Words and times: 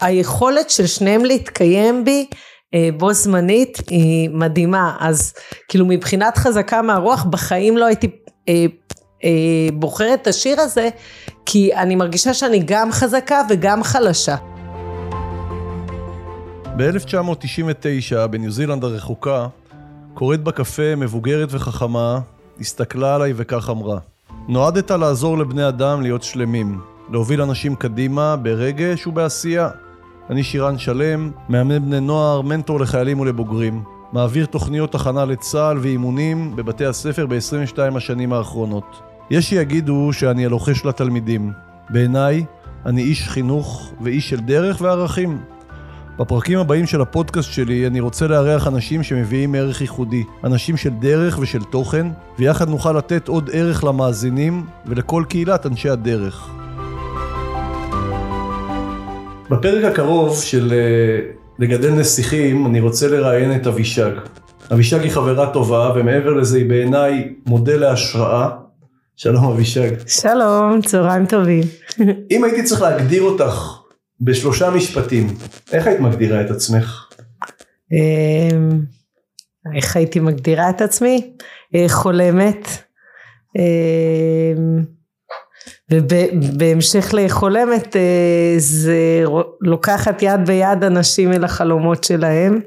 היכולת 0.00 0.70
של 0.70 0.86
שניהם 0.86 1.24
להתקיים 1.24 2.04
בי 2.04 2.26
אה, 2.74 2.88
בו 2.96 3.12
זמנית 3.12 3.78
היא 3.90 4.30
מדהימה 4.30 4.96
אז 5.00 5.34
כאילו 5.68 5.86
מבחינת 5.86 6.38
חזקה 6.38 6.82
מהרוח 6.82 7.24
בחיים 7.24 7.76
לא 7.76 7.84
הייתי 7.84 8.10
אה, 8.48 8.66
אה, 9.24 9.68
בוחרת 9.72 10.22
את 10.22 10.26
השיר 10.26 10.60
הזה 10.60 10.88
כי 11.46 11.74
אני 11.74 11.96
מרגישה 11.96 12.34
שאני 12.34 12.62
גם 12.64 12.92
חזקה 12.92 13.42
וגם 13.50 13.82
חלשה. 13.82 14.36
ב-1999 16.76 18.26
בניו 18.30 18.50
זילנד 18.50 18.84
הרחוקה 18.84 19.46
קוראת 20.14 20.42
בקפה 20.42 20.96
מבוגרת 20.96 21.48
וחכמה 21.50 22.20
הסתכלה 22.60 23.14
עליי 23.14 23.32
וכך 23.36 23.70
אמרה 23.70 23.98
נועדת 24.48 24.90
לעזור 24.90 25.38
לבני 25.38 25.68
אדם 25.68 26.02
להיות 26.02 26.22
שלמים 26.22 26.80
להוביל 27.10 27.42
אנשים 27.42 27.74
קדימה 27.74 28.36
ברגש 28.36 29.06
ובעשייה 29.06 29.68
אני 30.30 30.42
שירן 30.42 30.78
שלם, 30.78 31.30
מאמן 31.48 31.84
בני 31.84 32.00
נוער, 32.00 32.40
מנטור 32.40 32.80
לחיילים 32.80 33.20
ולבוגרים. 33.20 33.82
מעביר 34.12 34.46
תוכניות 34.46 34.94
הכנה 34.94 35.24
לצה"ל 35.24 35.78
ואימונים 35.78 36.56
בבתי 36.56 36.86
הספר 36.86 37.26
ב-22 37.26 37.96
השנים 37.96 38.32
האחרונות. 38.32 39.02
יש 39.30 39.48
שיגידו 39.48 40.12
שאני 40.12 40.46
הלוחש 40.46 40.84
לתלמידים. 40.84 41.52
בעיניי, 41.90 42.44
אני 42.86 43.02
איש 43.02 43.28
חינוך 43.28 43.92
ואיש 44.00 44.30
של 44.30 44.40
דרך 44.40 44.80
וערכים. 44.80 45.38
בפרקים 46.18 46.58
הבאים 46.58 46.86
של 46.86 47.00
הפודקאסט 47.00 47.52
שלי 47.52 47.86
אני 47.86 48.00
רוצה 48.00 48.26
לארח 48.26 48.66
אנשים 48.66 49.02
שמביאים 49.02 49.54
ערך 49.54 49.80
ייחודי, 49.80 50.24
אנשים 50.44 50.76
של 50.76 50.90
דרך 50.90 51.38
ושל 51.38 51.62
תוכן, 51.62 52.06
ויחד 52.38 52.68
נוכל 52.68 52.92
לתת 52.92 53.28
עוד 53.28 53.50
ערך 53.52 53.84
למאזינים 53.84 54.66
ולכל 54.86 55.24
קהילת 55.28 55.66
אנשי 55.66 55.88
הדרך. 55.88 56.50
בפרק 59.50 59.84
הקרוב 59.84 60.42
של 60.42 60.72
אה, 60.72 61.32
לגדל 61.58 61.90
נסיכים, 61.90 62.66
אני 62.66 62.80
רוצה 62.80 63.08
לראיין 63.08 63.56
את 63.56 63.66
אבישג. 63.66 64.10
אבישג 64.72 65.00
היא 65.00 65.10
חברה 65.10 65.52
טובה, 65.52 65.92
ומעבר 65.94 66.34
לזה 66.34 66.58
היא 66.58 66.68
בעיניי 66.68 67.34
מודל 67.46 67.80
להשראה. 67.80 68.48
שלום 69.16 69.44
אבישג. 69.44 69.90
שלום, 70.06 70.80
צהריים 70.82 71.26
טובים. 71.26 71.62
אם 72.30 72.44
הייתי 72.44 72.62
צריך 72.62 72.82
להגדיר 72.82 73.22
אותך 73.22 73.78
בשלושה 74.20 74.70
משפטים, 74.70 75.26
איך 75.72 75.86
היית 75.86 76.00
מגדירה 76.00 76.40
את 76.40 76.50
עצמך? 76.50 77.08
אמ, 77.92 78.80
איך 79.76 79.96
הייתי 79.96 80.20
מגדירה 80.20 80.70
את 80.70 80.80
עצמי? 80.80 81.34
אה, 81.74 81.84
חולמת. 81.88 82.68
ובהמשך 85.92 87.10
לחולמת 87.12 87.96
אה, 87.96 88.54
זה 88.58 89.24
לוקחת 89.60 90.22
יד 90.22 90.40
ביד 90.46 90.84
אנשים 90.84 91.32
אל 91.32 91.44
החלומות 91.44 92.04
שלהם 92.04 92.60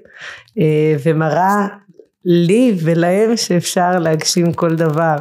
אה, 0.59 0.95
ומראה 1.03 1.67
לי 2.25 2.75
ולהם 2.83 3.37
שאפשר 3.37 3.99
להגשים 3.99 4.53
כל 4.53 4.75
דבר. 4.75 5.15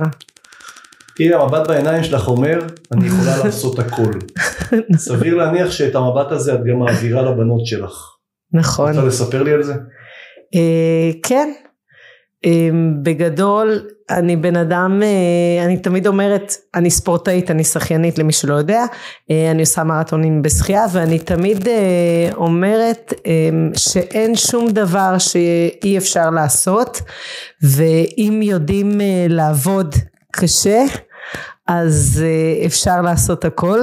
הנה 1.20 1.36
המבט 1.36 1.68
בעיניים 1.68 2.04
שלך 2.04 2.28
אומר 2.28 2.58
אני 2.92 3.06
יכולה 3.06 3.36
לעשות 3.44 3.78
הכל. 3.78 4.12
סביר 4.96 5.34
להניח 5.34 5.70
שאת 5.70 5.94
המבט 5.94 6.32
הזה 6.32 6.54
את 6.54 6.60
גם 6.64 6.78
מעבירה 6.78 7.22
לבנות 7.22 7.66
שלך. 7.66 7.92
נכון. 8.52 8.88
רוצה 8.88 9.06
לספר 9.06 9.42
לי 9.42 9.52
על 9.52 9.62
זה? 9.62 9.74
אה, 10.54 11.10
כן. 11.22 11.52
בגדול 13.02 13.80
אני 14.10 14.36
בן 14.36 14.56
אדם, 14.56 15.02
אה, 15.02 15.64
אני 15.64 15.78
תמיד 15.78 16.06
אומרת, 16.06 16.54
אני 16.74 16.90
ספורטאית, 16.90 17.50
אני 17.50 17.64
שחיינית 17.64 18.18
למי 18.18 18.32
שלא 18.32 18.54
יודע, 18.54 18.84
אה, 19.30 19.50
אני 19.50 19.60
עושה 19.60 19.84
מרתונים 19.84 20.42
בשחייה 20.42 20.84
ואני 20.92 21.18
תמיד 21.18 21.68
אה, 21.68 22.30
אומרת 22.34 23.12
שאין 23.76 24.36
שום 24.36 24.70
דבר 24.70 25.18
שאי 25.18 25.98
אפשר 25.98 26.30
לעשות 26.30 27.02
ואם 27.62 28.40
יודעים 28.42 29.00
לעבוד 29.28 29.94
קשה 30.32 30.84
אז 31.66 32.24
אפשר 32.66 33.02
לעשות 33.02 33.44
הכל. 33.44 33.80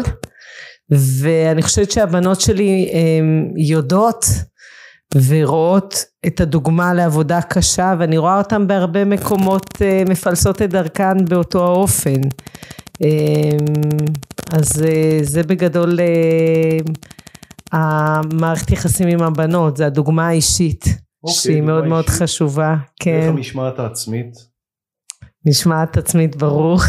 ואני 1.19 1.61
חושבת 1.61 1.91
שהבנות 1.91 2.41
שלי 2.41 2.91
יודעות 3.57 4.25
ורואות 5.15 5.95
את 6.27 6.41
הדוגמה 6.41 6.93
לעבודה 6.93 7.41
קשה 7.41 7.93
ואני 7.99 8.17
רואה 8.17 8.37
אותן 8.37 8.67
בהרבה 8.67 9.05
מקומות 9.05 9.81
אה, 9.81 10.03
מפלסות 10.09 10.61
את 10.61 10.69
דרכן 10.69 11.25
באותו 11.25 11.65
האופן 11.65 12.21
אה, 13.03 13.57
אז 14.51 14.83
אה, 14.85 15.19
זה 15.21 15.43
בגדול 15.43 15.99
המערכת 17.71 18.71
יחסים 18.71 19.07
עם 19.07 19.21
הבנות 19.21 19.77
זה 19.77 19.85
הדוגמה 19.85 20.27
האישית 20.27 20.85
אוקיי, 21.23 21.35
שהיא 21.35 21.61
מאוד 21.61 21.77
אישית. 21.77 21.89
מאוד 21.89 22.09
חשובה 22.09 22.75
כן. 22.99 23.19
איך 23.21 23.29
המשמעת 23.29 23.79
העצמית? 23.79 24.55
משמעת 25.47 25.97
עצמית 25.97 26.35
ברור. 26.35 26.79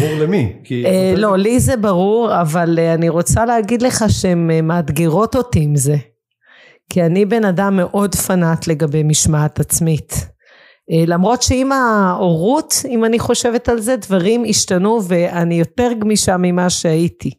ברור 0.00 0.18
למי? 0.20 0.52
כי... 0.64 0.84
לא 1.16 1.38
לי 1.38 1.60
זה 1.60 1.76
ברור 1.76 2.40
אבל 2.40 2.78
אני 2.94 3.08
רוצה 3.08 3.44
להגיד 3.44 3.82
לך 3.82 4.04
שהן 4.08 4.66
מאתגרות 4.66 5.36
אותי 5.36 5.60
עם 5.60 5.76
זה 5.76 5.96
כי 6.90 7.02
אני 7.02 7.24
בן 7.24 7.44
אדם 7.44 7.76
מאוד 7.76 8.14
פנאט 8.14 8.66
לגבי 8.66 9.02
משמעת 9.02 9.60
עצמית. 9.60 10.12
אה, 10.92 11.04
למרות 11.06 11.42
שעם 11.42 11.72
ההורות, 11.72 12.74
אם 12.88 13.04
אני 13.04 13.18
חושבת 13.18 13.68
על 13.68 13.80
זה, 13.80 13.96
דברים 13.96 14.44
השתנו 14.48 15.00
ואני 15.08 15.54
יותר 15.54 15.92
גמישה 16.00 16.36
ממה 16.38 16.70
שהייתי. 16.70 17.30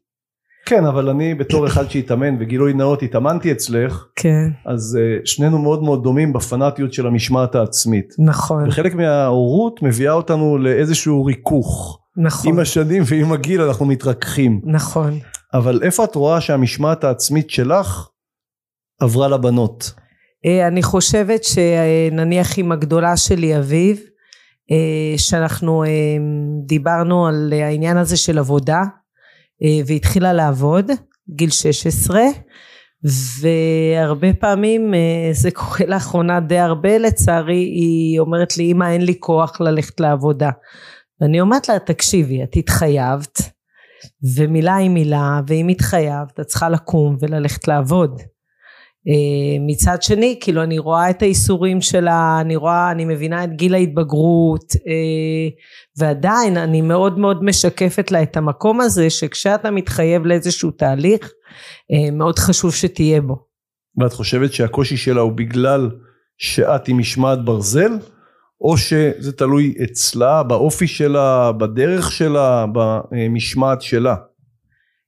כן, 0.65 0.85
אבל 0.85 1.09
אני 1.09 1.35
בתור 1.35 1.67
אחד 1.67 1.89
שהתאמן 1.89 2.35
וגילוי 2.39 2.73
נאות 2.73 3.03
התאמנתי 3.03 3.51
אצלך, 3.51 4.05
כן. 4.15 4.49
אז 4.65 4.97
uh, 4.99 5.21
שנינו 5.25 5.57
מאוד 5.57 5.83
מאוד 5.83 6.03
דומים 6.03 6.33
בפנאטיות 6.33 6.93
של 6.93 7.07
המשמעת 7.07 7.55
העצמית. 7.55 8.13
נכון. 8.19 8.67
וחלק 8.67 8.95
מההורות 8.95 9.83
מביאה 9.83 10.13
אותנו 10.13 10.57
לאיזשהו 10.57 11.25
ריכוך. 11.25 11.99
נכון. 12.17 12.53
עם 12.53 12.59
השנים 12.59 13.03
ועם 13.05 13.31
הגיל 13.31 13.61
אנחנו 13.61 13.85
מתרככים. 13.85 14.61
נכון. 14.63 15.19
אבל 15.53 15.79
איפה 15.83 16.03
את 16.03 16.15
רואה 16.15 16.41
שהמשמעת 16.41 17.03
העצמית 17.03 17.49
שלך 17.49 18.10
עברה 19.01 19.27
לבנות? 19.27 19.93
אה, 20.45 20.67
אני 20.67 20.83
חושבת 20.83 21.43
שנניח 21.43 22.57
עם 22.57 22.71
הגדולה 22.71 23.17
שלי 23.17 23.57
אביב 23.57 23.99
אה, 24.71 25.17
שאנחנו 25.17 25.83
אה, 25.83 25.89
דיברנו 26.65 27.27
על 27.27 27.53
העניין 27.53 27.97
הזה 27.97 28.17
של 28.17 28.37
עבודה 28.37 28.81
והתחילה 29.87 30.33
לעבוד 30.33 30.91
גיל 31.35 31.49
16 31.49 32.21
והרבה 33.41 34.33
פעמים 34.33 34.93
זה 35.31 35.51
קורה 35.51 35.85
לאחרונה 35.87 36.39
די 36.39 36.57
הרבה 36.57 36.97
לצערי 36.97 37.63
היא 37.63 38.19
אומרת 38.19 38.57
לי 38.57 38.71
אמא 38.71 38.91
אין 38.91 39.01
לי 39.01 39.13
כוח 39.19 39.61
ללכת 39.61 39.99
לעבודה 39.99 40.49
ואני 41.21 41.41
אומרת 41.41 41.69
לה 41.69 41.79
תקשיבי 41.79 42.43
את 42.43 42.55
התחייבת 42.55 43.41
ומילה 44.35 44.75
היא 44.75 44.89
מילה 44.89 45.41
ואם 45.47 45.67
התחייבת 45.67 46.39
את 46.39 46.45
צריכה 46.45 46.69
לקום 46.69 47.17
וללכת 47.19 47.67
לעבוד 47.67 48.21
מצד 49.59 50.01
שני 50.01 50.37
כאילו 50.41 50.63
אני 50.63 50.79
רואה 50.79 51.09
את 51.09 51.21
האיסורים 51.21 51.81
שלה 51.81 52.37
אני 52.41 52.55
רואה 52.55 52.91
אני 52.91 53.05
מבינה 53.05 53.43
את 53.43 53.55
גיל 53.55 53.73
ההתבגרות 53.73 54.75
אה, 54.87 55.49
ועדיין 55.97 56.57
אני 56.57 56.81
מאוד 56.81 57.19
מאוד 57.19 57.43
משקפת 57.43 58.11
לה 58.11 58.23
את 58.23 58.37
המקום 58.37 58.81
הזה 58.81 59.09
שכשאתה 59.09 59.71
מתחייב 59.71 60.25
לאיזשהו 60.25 60.71
תהליך 60.71 61.31
אה, 61.91 62.11
מאוד 62.11 62.39
חשוב 62.39 62.73
שתהיה 62.73 63.21
בו. 63.21 63.35
ואת 63.97 64.13
חושבת 64.13 64.53
שהקושי 64.53 64.97
שלה 64.97 65.21
הוא 65.21 65.31
בגלל 65.31 65.89
שאת 66.37 66.87
עם 66.87 66.97
משמעת 66.97 67.45
ברזל 67.45 67.91
או 68.61 68.77
שזה 68.77 69.31
תלוי 69.31 69.73
אצלה 69.83 70.43
באופי 70.43 70.87
שלה 70.87 71.51
בדרך 71.51 72.11
שלה 72.11 72.65
במשמעת 72.73 73.81
שלה? 73.81 74.15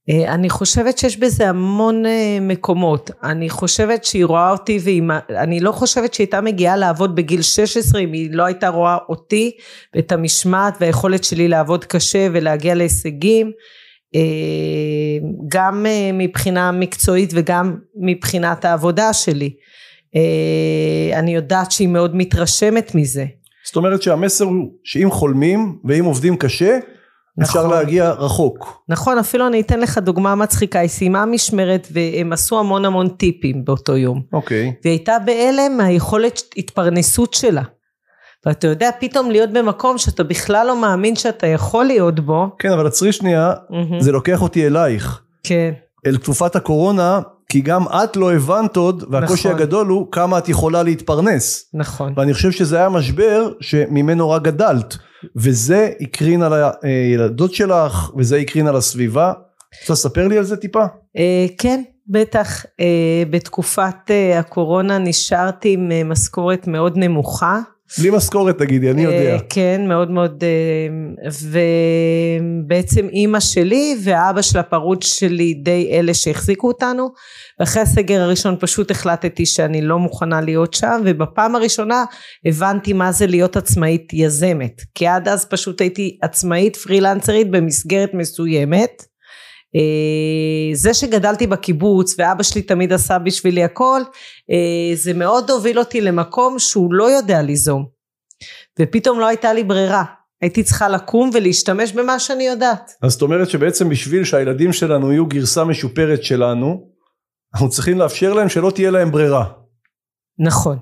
אה, 0.10 0.34
אני 0.34 0.50
חושבת 0.50 0.98
שיש 0.98 1.18
בזה 1.18 1.50
המון 1.50 2.06
אה, 2.06 2.38
מקומות. 2.42 3.12
אני 3.24 3.50
חושבת 3.50 4.04
שהיא 4.04 4.26
רואה 4.26 4.52
אותי 4.52 4.80
ואני 4.84 5.60
לא 5.60 5.72
חושבת 5.72 6.14
שהיא 6.14 6.26
הייתה 6.26 6.42
מגיעה 6.42 6.78
לעבוד 6.78 7.16
בגיל 7.16 7.42
16 7.42 8.02
אם 8.02 8.14
היא 8.14 8.30
לא 8.32 8.44
הייתה 8.44 8.70
רואה 8.70 8.98
אותי 9.10 9.52
ואת 9.96 10.12
המשמעת 10.12 10.78
והיכולת 10.82 11.24
שלי 11.24 11.48
לעבוד 11.48 11.86
קשה 11.86 12.28
ולהגיע 12.32 12.76
להישגים. 12.76 13.52
אה, 14.16 14.22
גם 15.48 15.86
מבחינה 16.14 16.72
מקצועית 16.72 17.30
וגם 17.34 17.78
מבחינת 17.96 18.66
העבודה 18.66 19.14
שלי. 19.14 19.54
אני 21.14 21.36
יודעת 21.36 21.72
שהיא 21.72 21.88
מאוד 21.88 22.16
מתרשמת 22.16 22.96
מזה. 22.96 23.26
זאת 23.66 23.76
אומרת 23.76 24.02
שהמסר 24.02 24.46
הוא 24.46 24.72
שאם 24.84 25.12
חולמים 25.12 25.78
ואם 25.86 26.06
עובדים 26.06 26.38
קשה 26.38 26.80
נכון. 27.38 27.62
אפשר 27.62 27.76
להגיע 27.76 28.12
רחוק. 28.12 28.84
נכון, 28.90 29.18
אפילו 29.18 29.48
אני 29.48 29.62
אתן 29.62 29.80
לך 29.80 29.98
דוגמה 29.98 30.36
מצחיקה, 30.36 30.80
היא 30.80 30.90
סיימה 30.90 31.26
משמרת 31.26 31.88
והם 31.92 32.34
עשו 32.34 32.60
המון 32.60 32.86
המון 32.86 33.10
טיפים 33.10 33.66
באותו 33.66 33.98
יום. 33.98 34.22
אוקיי. 34.34 34.74
והיא 34.84 34.92
הייתה 34.92 35.18
בהלם 35.26 35.78
מהיכולת 35.78 36.42
התפרנסות 36.58 37.34
שלה. 37.34 37.62
ואתה 38.46 38.68
יודע 38.68 38.90
פתאום 39.00 39.32
להיות 39.32 39.50
במקום 39.50 39.98
שאתה 39.98 40.24
בכלל 40.24 40.68
לא 40.68 40.82
מאמין 40.82 41.16
שאתה 41.16 41.48
יכול 41.48 41.86
להיות 41.86 42.20
בו. 42.20 42.48
כן, 42.60 42.72
אבל 42.72 42.88
עצרי 42.88 43.12
שנייה, 43.12 43.54
mm-hmm. 43.54 44.04
זה 44.04 44.12
לוקח 44.12 44.42
אותי 44.42 44.68
אלייך. 44.68 45.22
כן. 45.44 45.72
אל 46.06 46.18
תקופת 46.18 46.56
הקורונה, 46.56 47.22
כי 47.54 47.62
גם 47.62 47.84
את 47.88 48.16
לא 48.16 48.34
הבנת 48.34 48.76
עוד, 48.76 49.04
והקושי 49.10 49.48
נכון. 49.48 49.62
הגדול 49.62 49.88
הוא 49.88 50.12
כמה 50.12 50.38
את 50.38 50.50
יכולה 50.50 50.84
להתפרנס. 50.84 51.70
נכון. 51.74 52.14
ואני 52.18 52.34
חושב 52.34 52.52
שזה 52.52 52.78
היה 52.78 52.90
משבר 52.90 53.52
שממנו 53.60 54.30
רק 54.30 54.42
גדלת, 54.42 54.98
וזה 55.36 55.90
הקרין 56.02 56.42
על 56.42 56.54
הילדות 56.82 57.54
שלך, 57.54 58.12
וזה 58.18 58.38
הקרין 58.38 58.68
על 58.68 58.76
הסביבה. 58.76 59.34
רוצה 59.82 59.94
לספר 59.94 60.28
לי 60.28 60.38
על 60.38 60.44
זה 60.44 60.58
טיפה? 60.58 60.86
אה, 61.18 61.46
כן, 61.58 61.82
בטח. 62.08 62.66
אה, 62.80 63.24
בתקופת 63.30 64.12
אה, 64.12 64.40
הקורונה 64.40 64.98
נשארתי 64.98 65.74
עם 65.74 65.92
אה, 65.92 66.04
משכורת 66.04 66.68
מאוד 66.68 66.98
נמוכה. 66.98 67.60
בלי 68.00 68.10
משכורת 68.10 68.58
תגידי, 68.58 68.92
אני 68.92 69.02
יודע. 69.02 69.34
אה, 69.34 69.40
כן, 69.50 69.82
מאוד 69.88 70.12
מאוד, 70.12 70.44
אה, 70.44 71.30
ובעצם 72.64 73.08
אימא 73.10 73.40
שלי 73.40 73.96
והאבא 74.04 74.42
של 74.42 74.60
הפרוד 74.60 75.02
שלי 75.02 75.54
די 75.54 75.90
אלה 75.92 76.14
שהחזיקו 76.14 76.68
אותנו, 76.68 77.10
ואחרי 77.60 77.82
הסגר 77.82 78.22
הראשון 78.22 78.56
פשוט 78.60 78.92
החלטתי 78.92 79.46
שאני 79.46 79.82
לא 79.82 80.00
מוכנה 80.00 80.42
להיות 80.42 80.74
שם, 80.74 81.02
ובפעם 81.06 81.56
הראשונה 81.56 82.04
הבנתי 82.46 82.94
מה 82.94 83.12
זה 83.12 83.28
להיות 83.28 83.58
עצמאית 83.58 84.14
יזמת, 84.14 84.82
כי 84.96 85.08
עד 85.08 85.28
אז 85.28 85.46
פשוט 85.46 85.82
הייתי 85.82 86.18
עצמאית 86.22 86.76
פרילנסרית 86.76 87.52
במסגרת 87.52 88.10
מסוימת. 88.14 89.13
אה, 89.76 90.76
זה 90.76 90.94
שגדלתי 90.94 91.48
בקיבוץ 91.48 92.16
ואבא 92.18 92.44
שלי 92.44 92.62
תמיד 92.62 92.94
עשה 92.94 93.20
בשבילי 93.20 93.64
הכל, 93.64 94.02
אה, 94.52 94.96
זה 94.96 95.14
מאוד 95.14 95.50
הוביל 95.50 95.80
אותי 95.80 96.02
למקום 96.02 96.60
שהוא 96.60 96.94
לא 96.94 97.12
יודע 97.12 97.42
ליזום. 97.42 97.86
ופתאום 98.80 99.20
לא 99.20 99.28
הייתה 99.28 99.54
לי 99.54 99.64
ברירה. 99.64 100.04
הייתי 100.42 100.64
צריכה 100.64 100.90
לקום 100.90 101.30
ולהשתמש 101.34 101.92
במה 101.92 102.20
שאני 102.20 102.44
יודעת. 102.44 102.92
אז 103.02 103.12
זאת 103.12 103.22
אומרת 103.22 103.50
שבעצם 103.50 103.90
בשביל 103.90 104.24
שהילדים 104.24 104.74
שלנו 104.74 105.12
יהיו 105.12 105.26
גרסה 105.26 105.64
משופרת 105.64 106.24
שלנו, 106.24 106.90
אנחנו 107.54 107.70
צריכים 107.70 108.00
לאפשר 108.00 108.34
להם 108.34 108.50
שלא 108.50 108.72
תהיה 108.76 108.92
להם 108.92 109.12
ברירה. 109.12 109.46
נכון. 110.40 110.80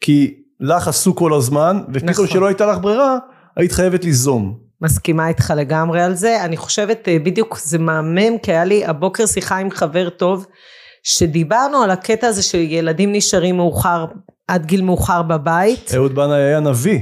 כי 0.00 0.34
לך 0.60 0.88
עשו 0.88 1.16
כל 1.16 1.34
הזמן, 1.34 1.80
ופתאום 1.88 2.10
נכון. 2.10 2.26
שלא 2.26 2.46
הייתה 2.46 2.66
לך 2.66 2.78
ברירה, 2.78 3.18
היית 3.56 3.72
חייבת 3.72 4.04
ליזום. 4.04 4.67
מסכימה 4.82 5.28
איתך 5.28 5.52
לגמרי 5.56 6.02
על 6.02 6.14
זה. 6.14 6.44
אני 6.44 6.56
חושבת 6.56 7.08
אה, 7.08 7.18
בדיוק 7.18 7.58
זה 7.58 7.78
מהמם 7.78 8.38
כי 8.42 8.50
היה 8.52 8.64
לי 8.64 8.86
הבוקר 8.86 9.26
שיחה 9.26 9.58
עם 9.58 9.70
חבר 9.70 10.08
טוב 10.08 10.46
שדיברנו 11.02 11.82
על 11.82 11.90
הקטע 11.90 12.26
הזה 12.26 12.42
שילדים 12.42 13.12
נשארים 13.12 13.56
מאוחר 13.56 14.04
עד 14.48 14.66
גיל 14.66 14.82
מאוחר 14.82 15.22
בבית. 15.22 15.90
אהוד 15.94 16.14
בנאי 16.14 16.42
היה 16.42 16.60
נביא, 16.60 17.00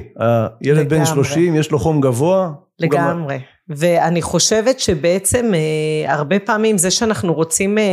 הילד 0.61 0.88
בן 0.88 0.96
לגמרי. 0.96 1.06
30, 1.06 1.56
יש 1.56 1.70
לו 1.70 1.78
חום 1.78 2.00
גבוה. 2.00 2.50
לגמרי. 2.78 3.38
ואני 3.69 4.23
חושבת 4.23 4.81
שבעצם 4.81 5.53
אה, 5.55 6.13
הרבה 6.13 6.39
פעמים 6.39 6.79
זה 6.79 6.91
שאנחנו 6.91 7.35
רוצים 7.35 7.79
אה, 7.79 7.85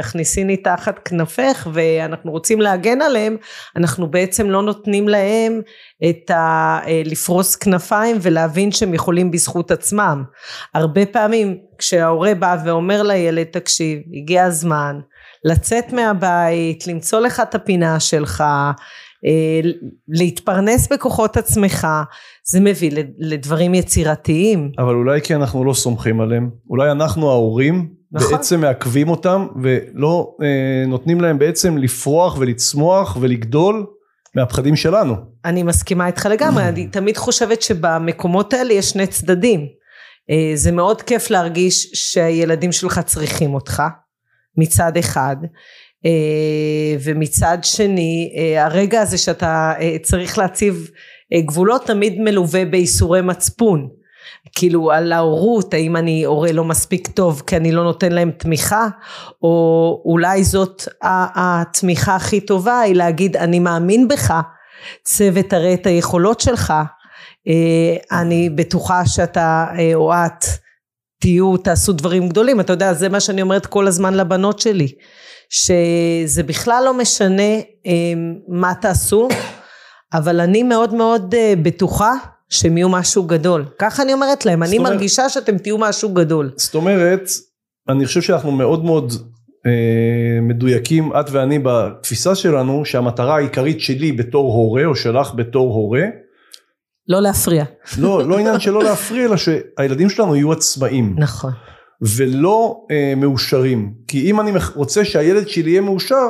הכניסיני 0.00 0.56
תחת 0.56 0.98
כנפך 1.04 1.68
ואנחנו 1.72 2.30
רוצים 2.30 2.60
להגן 2.60 3.02
עליהם, 3.02 3.36
אנחנו 3.76 4.10
בעצם 4.10 4.50
לא 4.50 4.62
נותנים 4.62 5.08
להם 5.08 5.60
את 6.10 6.30
ה... 6.30 6.78
אה, 6.86 7.02
לפרוס 7.04 7.56
כנפיים 7.56 8.16
ולהבין 8.22 8.72
שהם 8.72 8.94
יכולים 8.94 9.30
בזכות 9.30 9.70
עצמם. 9.70 10.24
הרבה 10.74 11.06
פעמים 11.06 11.56
כשההורה 11.78 12.34
בא 12.34 12.56
ואומר 12.64 13.02
לילד 13.02 13.46
תקשיב 13.46 13.98
הגיע 14.22 14.44
הזמן 14.44 15.00
לצאת 15.44 15.92
מהבית, 15.92 16.86
למצוא 16.86 17.20
לך 17.20 17.40
את 17.40 17.54
הפינה 17.54 18.00
שלך, 18.00 18.44
אה, 19.26 19.70
להתפרנס 20.08 20.92
בכוחות 20.92 21.36
עצמך, 21.36 21.86
זה 22.50 22.60
מביא 22.60 22.90
לד- 22.92 23.12
לדברים 23.18 23.74
יצירתיים. 23.74 24.70
אבל 24.78 24.94
אולי 24.94 25.20
כי 25.22 25.34
אנחנו 25.34 25.64
לא 25.64 25.72
סומכים 25.72 26.20
עליהם, 26.20 26.50
אולי 26.70 26.90
אנחנו 26.90 27.30
ההורים 27.30 27.88
נכון. 28.12 28.32
בעצם 28.32 28.60
מעכבים 28.60 29.08
אותם 29.08 29.46
ולא 29.62 30.36
אה, 30.42 30.46
נותנים 30.86 31.20
להם 31.20 31.38
בעצם 31.38 31.78
לפרוח 31.78 32.36
ולצמוח 32.38 33.16
ולגדול 33.20 33.86
מהפחדים 34.36 34.76
שלנו. 34.76 35.14
אני 35.44 35.62
מסכימה 35.62 36.06
איתך 36.06 36.26
לגמרי, 36.26 36.68
אני 36.68 36.86
תמיד 36.86 37.16
חושבת 37.16 37.62
שבמקומות 37.62 38.52
האלה 38.54 38.72
יש 38.72 38.90
שני 38.90 39.06
צדדים. 39.06 39.66
אה, 40.30 40.52
זה 40.54 40.72
מאוד 40.72 41.02
כיף 41.02 41.30
להרגיש 41.30 41.90
שהילדים 41.94 42.72
שלך 42.72 42.98
צריכים 43.06 43.54
אותך, 43.54 43.82
מצד 44.56 44.96
אחד, 44.96 45.36
אה, 46.06 46.10
ומצד 47.04 47.58
שני, 47.62 48.32
אה, 48.36 48.64
הרגע 48.64 49.00
הזה 49.00 49.18
שאתה 49.18 49.72
אה, 49.80 49.96
צריך 50.02 50.38
להציב 50.38 50.90
גבולות 51.34 51.86
תמיד 51.86 52.20
מלווה 52.20 52.64
בייסורי 52.64 53.22
מצפון. 53.22 53.88
כאילו 54.56 54.92
על 54.92 55.12
ההורות, 55.12 55.74
האם 55.74 55.96
אני 55.96 56.24
הורה 56.24 56.52
לא 56.52 56.64
מספיק 56.64 57.08
טוב 57.08 57.42
כי 57.46 57.56
אני 57.56 57.72
לא 57.72 57.84
נותן 57.84 58.12
להם 58.12 58.30
תמיכה, 58.30 58.88
או 59.42 60.02
אולי 60.04 60.44
זאת 60.44 60.88
התמיכה 61.02 62.16
הכי 62.16 62.40
טובה 62.40 62.80
היא 62.80 62.94
להגיד 62.94 63.36
אני 63.36 63.58
מאמין 63.58 64.08
בך, 64.08 64.34
צוות 65.04 65.46
תראה 65.46 65.74
את 65.74 65.86
היכולות 65.86 66.40
שלך, 66.40 66.72
אה, 67.48 68.20
אני 68.20 68.50
בטוחה 68.50 69.06
שאתה 69.06 69.66
אה, 69.78 69.94
או 69.94 70.12
את 70.12 70.44
תהיו, 71.20 71.56
תעשו 71.56 71.92
דברים 71.92 72.28
גדולים, 72.28 72.60
אתה 72.60 72.72
יודע, 72.72 72.92
זה 72.92 73.08
מה 73.08 73.20
שאני 73.20 73.42
אומרת 73.42 73.66
כל 73.66 73.86
הזמן 73.86 74.14
לבנות 74.14 74.58
שלי, 74.58 74.88
שזה 75.50 76.42
בכלל 76.42 76.82
לא 76.86 76.94
משנה 76.94 77.52
אה, 77.86 77.92
מה 78.48 78.72
תעשו, 78.80 79.28
אבל 80.12 80.40
אני 80.40 80.62
מאוד 80.62 80.94
מאוד 80.94 81.34
אה, 81.34 81.54
בטוחה 81.62 82.12
שהם 82.48 82.76
יהיו 82.76 82.88
משהו 82.88 83.22
גדול. 83.22 83.64
ככה 83.78 84.02
אני 84.02 84.12
אומרת 84.12 84.46
להם, 84.46 84.62
אני 84.62 84.78
אומרת- 84.78 84.92
מרגישה 84.92 85.28
שאתם 85.28 85.58
תהיו 85.58 85.78
משהו 85.78 86.08
גדול. 86.08 86.50
זאת 86.56 86.74
אומרת, 86.74 87.28
אני 87.88 88.06
חושב 88.06 88.20
שאנחנו 88.20 88.50
מאוד 88.52 88.84
מאוד 88.84 89.12
אה, 89.66 89.70
מדויקים, 90.42 91.12
את 91.20 91.30
ואני 91.30 91.58
בתפיסה 91.62 92.34
שלנו, 92.34 92.84
שהמטרה 92.84 93.36
העיקרית 93.36 93.80
שלי 93.80 94.12
בתור 94.12 94.52
הורה, 94.52 94.84
או 94.84 94.96
שלך 94.96 95.34
בתור 95.34 95.74
הורה, 95.74 96.02
לא 97.08 97.22
להפריע. 97.22 97.64
לא, 97.98 98.28
לא 98.28 98.38
עניין 98.38 98.60
שלא 98.60 98.82
להפריע, 98.84 99.24
אלא 99.26 99.36
שהילדים 99.36 100.10
שלנו 100.10 100.36
יהיו 100.36 100.52
עצמאים. 100.52 101.14
נכון. 101.18 101.50
ולא 102.16 102.80
אה, 102.90 103.12
מאושרים. 103.16 103.92
כי 104.08 104.30
אם 104.30 104.40
אני 104.40 104.52
רוצה 104.74 105.04
שהילד 105.04 105.48
שלי 105.48 105.70
יהיה 105.70 105.80
מאושר, 105.80 106.26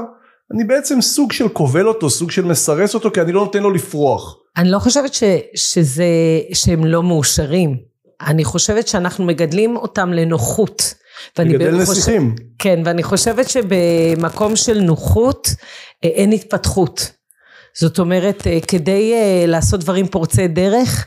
אני 0.55 0.64
בעצם 0.64 1.00
סוג 1.00 1.32
של 1.32 1.49
כובל 1.49 1.88
אותו, 1.88 2.11
סוג 2.11 2.31
של 2.31 2.44
מסרס 2.44 2.94
אותו, 2.94 3.11
כי 3.11 3.20
אני 3.20 3.32
לא 3.32 3.41
נותן 3.41 3.62
לו 3.62 3.70
לפרוח. 3.70 4.37
אני 4.56 4.70
לא 4.70 4.79
חושבת 4.79 5.14
ש, 5.14 5.23
שזה, 5.55 6.05
שהם 6.52 6.85
לא 6.85 7.02
מאושרים. 7.02 7.76
אני 8.26 8.44
חושבת 8.44 8.88
שאנחנו 8.88 9.25
מגדלים 9.25 9.76
אותם 9.76 10.12
לנוחות. 10.12 10.94
לגדל 11.38 11.58
באמת 11.58 11.88
נסיכים. 11.88 12.35
כן, 12.58 12.82
ואני 12.85 13.02
חושבת 13.02 13.49
שבמקום 13.49 14.56
של 14.56 14.81
נוחות 14.81 15.49
אה, 16.05 16.08
אין 16.08 16.32
התפתחות. 16.32 17.11
זאת 17.78 17.99
אומרת, 17.99 18.47
אה, 18.47 18.59
כדי 18.69 19.12
אה, 19.14 19.45
לעשות 19.47 19.80
דברים 19.80 20.07
פורצי 20.07 20.49
דרך 20.49 21.07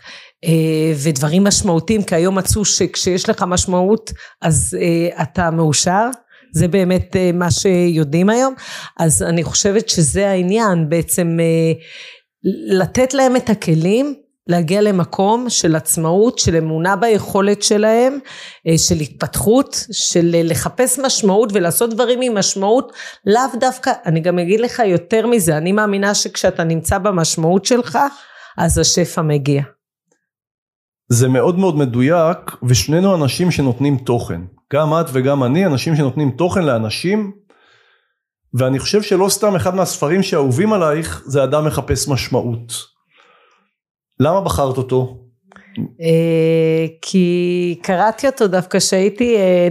ודברים 1.04 1.44
משמעותיים, 1.44 2.04
כי 2.04 2.16
היום 2.16 2.38
מצאו 2.38 2.66
שכשיש 2.66 3.30
לך 3.30 3.44
משמעות 3.48 4.12
אז 4.42 4.78
אתה 5.22 5.52
מאושר. 5.52 6.10
זה 6.54 6.68
באמת 6.68 7.16
אה, 7.16 7.32
מה 7.34 7.52
שיודעים 7.52 8.30
היום. 8.30 8.54
אז 9.00 9.24
אני 9.24 9.44
חושבת 9.44 9.90
שזה 9.90 10.30
העניין, 10.30 10.90
בעצם 10.90 11.38
אה, 11.40 11.74
לתת 12.80 13.14
להם 13.14 13.36
את 13.36 13.50
הכלים 13.50 14.14
להגיע 14.48 14.82
למקום 14.82 15.50
של 15.50 15.76
עצמאות, 15.76 16.40
של 16.40 16.56
אמונה 16.56 16.96
ביכולת 16.96 17.64
שלהם, 17.64 18.20
אה, 18.68 18.78
של 18.78 18.96
התפתחות, 18.96 19.86
של 19.92 20.36
לחפש 20.44 21.00
משמעות 21.00 21.50
ולעשות 21.54 21.94
דברים 21.94 22.20
עם 22.22 22.38
משמעות, 22.38 22.92
לאו 23.26 23.60
דווקא, 23.60 23.92
אני 24.06 24.20
גם 24.20 24.40
אגיד 24.40 24.60
לך 24.60 24.82
יותר 24.86 25.28
מזה, 25.28 25.58
אני 25.58 25.72
מאמינה 25.72 26.16
שכשאתה 26.16 26.64
נמצא 26.64 26.98
במשמעות 26.98 27.66
שלך, 27.66 28.00
אז 28.58 28.78
השפע 28.78 29.22
מגיע. 29.22 29.64
זה 31.10 31.28
מאוד 31.28 31.60
מאוד 31.60 31.78
מדויק, 31.78 32.38
ושנינו 32.64 33.16
אנשים 33.16 33.52
שנותנים 33.52 33.98
תוכן. 33.98 34.42
גם 34.74 34.94
את 35.02 35.06
וגם 35.14 35.44
אני, 35.44 35.66
אנשים 35.66 35.96
שנותנים 35.96 36.32
תוכן 36.32 36.64
לאנשים, 36.64 37.32
ואני 38.54 38.80
חושב 38.80 39.02
שלא 39.02 39.30
סתם 39.30 39.56
אחד 39.56 39.76
מהספרים 39.76 40.24
שאהובים 40.24 40.74
עלייך, 40.74 41.24
זה 41.26 41.44
אדם 41.44 41.66
מחפש 41.66 42.08
משמעות. 42.08 42.74
למה 44.20 44.42
בחרת 44.42 44.78
אותו? 44.78 45.18
אה, 46.02 46.86
כי 47.02 47.80
קראתי 47.84 48.28
אותו 48.28 48.48
דווקא 48.48 48.80
שהייתי, 48.80 49.36
אה, 49.36 49.68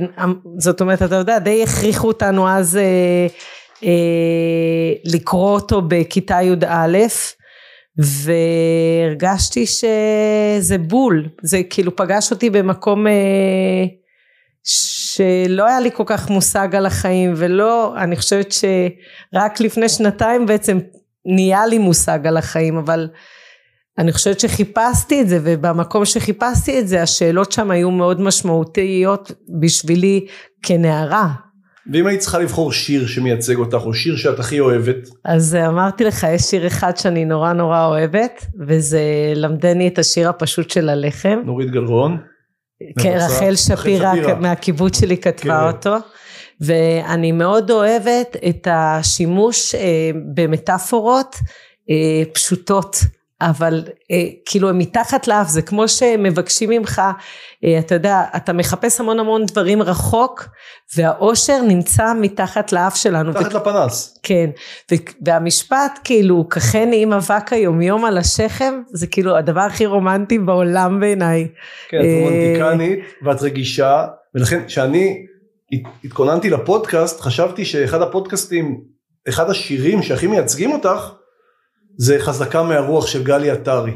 זאת 0.59 0.81
אומרת, 0.81 1.03
אתה 1.03 1.15
יודע, 1.15 1.39
די 1.39 1.63
הכריחו 1.63 2.09
אותנו 2.09 2.49
אז 2.49 2.77
אה, 3.83 3.93
לקרוא 5.05 5.55
אותו 5.55 5.83
בכיתה 5.89 6.43
י"א, 6.43 6.99
והרגשתי 7.99 9.67
שזה 9.67 10.79
בול, 10.79 11.29
זה 11.43 11.63
כאילו 11.71 11.97
פגש 11.97 12.31
אותי 12.31 12.51
במקום 12.51 13.07
אה, 13.07 13.85
שלא 14.65 15.67
היה 15.67 15.81
לי 15.81 15.91
כל 15.93 16.05
כך 16.07 16.31
מושג 16.31 16.75
על 16.75 16.87
החיים, 16.87 17.35
ולא, 17.37 17.95
אני 17.97 18.17
חושבת 18.17 18.53
שרק 18.53 19.61
לפני 19.61 19.89
שנתיים 19.89 20.47
בעצם 20.47 20.79
נהיה 21.27 21.67
לי 21.67 21.79
מושג 21.79 22.27
על 22.27 22.37
החיים, 22.37 22.77
אבל 22.77 23.09
אני 23.99 24.13
חושבת 24.13 24.41
שחיפשתי 24.41 25.21
את 25.21 25.29
זה 25.29 25.39
ובמקום 25.43 26.05
שחיפשתי 26.05 26.81
את 26.81 26.89
זה 26.89 27.03
השאלות 27.03 27.53
שם 27.53 27.71
היו 27.71 27.91
מאוד 27.91 28.21
משמעותיות 28.21 29.33
בשבילי 29.61 30.27
כנערה 30.63 31.29
ואם 31.93 32.07
היית 32.07 32.21
צריכה 32.21 32.39
לבחור 32.39 32.73
שיר 32.73 33.07
שמייצג 33.07 33.57
אותך, 33.57 33.87
או 33.87 33.95
שיר 33.95 34.17
שאת 34.17 34.39
הכי 34.39 34.61
אוהבת? 34.61 35.09
אז 35.25 35.55
אמרתי 35.55 36.05
לך, 36.05 36.27
יש 36.35 36.43
שיר 36.43 36.67
אחד 36.67 36.97
שאני 36.97 37.25
נורא 37.25 37.53
נורא 37.53 37.87
אוהבת, 37.87 38.47
וזה 38.69 39.03
למדני 39.35 39.89
את 39.89 39.99
השיר 39.99 40.29
הפשוט 40.29 40.71
של 40.71 40.89
הלחם. 40.89 41.39
נורית 41.45 41.71
גלרון? 41.71 42.19
כן, 42.99 43.17
רחל 43.21 43.57
שפירא 43.57 44.13
מהקיבוץ 44.41 45.01
שלי 45.01 45.17
כתבה 45.17 45.59
כן. 45.61 45.67
אותו. 45.67 45.97
ואני 46.61 47.33
מאוד 47.33 47.71
אוהבת 47.71 48.37
את 48.49 48.69
השימוש 48.71 49.75
אה, 49.75 50.11
במטאפורות 50.35 51.37
אה, 51.91 52.23
פשוטות. 52.33 52.97
אבל 53.51 53.85
אה, 54.11 54.25
כאילו 54.47 54.69
הם 54.69 54.79
מתחת 54.79 55.29
לאף, 55.29 55.49
זה 55.49 55.63
כמו 55.63 55.89
שמבקשים 55.89 56.71
ממך, 56.71 57.03
אה, 57.65 57.79
אתה 57.79 57.95
יודע, 57.95 58.23
אתה 58.37 58.53
מחפש 58.53 59.01
המון 59.01 59.21
המון 59.21 59.47
דברים 59.47 59.83
רחוק, 59.83 60.49
והאושר 60.97 61.63
נמצא 61.63 62.13
מתחת 62.21 62.73
לאף 62.73 62.97
שלנו. 62.97 63.31
מתחת 63.31 63.55
ו... 63.55 63.59
לפנס. 63.59 64.19
כן, 64.23 64.51
ו... 64.93 64.95
והמשפט 65.27 65.99
כאילו, 66.05 66.49
כחני 66.49 67.03
עם 67.03 67.13
אבק 67.13 67.53
היומיום 67.53 68.05
על 68.05 68.19
השכם, 68.19 68.75
זה 68.93 69.07
כאילו 69.07 69.37
הדבר 69.37 69.61
הכי 69.61 69.87
רומנטי 69.87 70.39
בעולם 70.39 71.01
בעיניי. 71.01 71.49
כן, 71.89 71.99
את 72.01 72.05
אה, 72.05 72.21
רומנטיקנית, 72.25 72.99
ואת 73.23 73.43
רגישה, 73.43 74.07
ולכן 74.35 74.65
כשאני 74.67 75.27
התכוננתי 76.05 76.51
לפודקאסט, 76.51 77.21
חשבתי 77.21 77.65
שאחד 77.65 78.03
הפודקאסטים, 78.03 78.81
אחד 79.29 79.51
השירים 79.51 80.03
שהכי 80.03 80.27
מייצגים 80.27 80.73
אותך, 80.73 81.13
זה 81.99 82.17
חזקה 82.19 82.63
מהרוח 82.63 83.07
של 83.07 83.23
גלי 83.23 83.51
עטרי. 83.51 83.93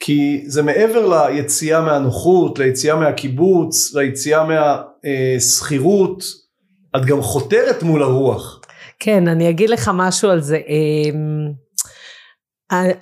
כי 0.00 0.44
זה 0.46 0.62
מעבר 0.62 1.06
ליציאה 1.06 1.80
מהנוחות, 1.80 2.58
ליציאה 2.58 2.96
מהקיבוץ, 2.96 3.94
ליציאה 3.94 4.44
מהשכירות, 4.44 6.22
את 6.96 7.04
גם 7.06 7.22
חותרת 7.22 7.82
מול 7.82 8.02
הרוח. 8.02 8.60
כן, 8.98 9.28
אני 9.28 9.50
אגיד 9.50 9.70
לך 9.70 9.90
משהו 9.94 10.30
על 10.30 10.40
זה. 10.40 10.58
אמ, 10.68 11.52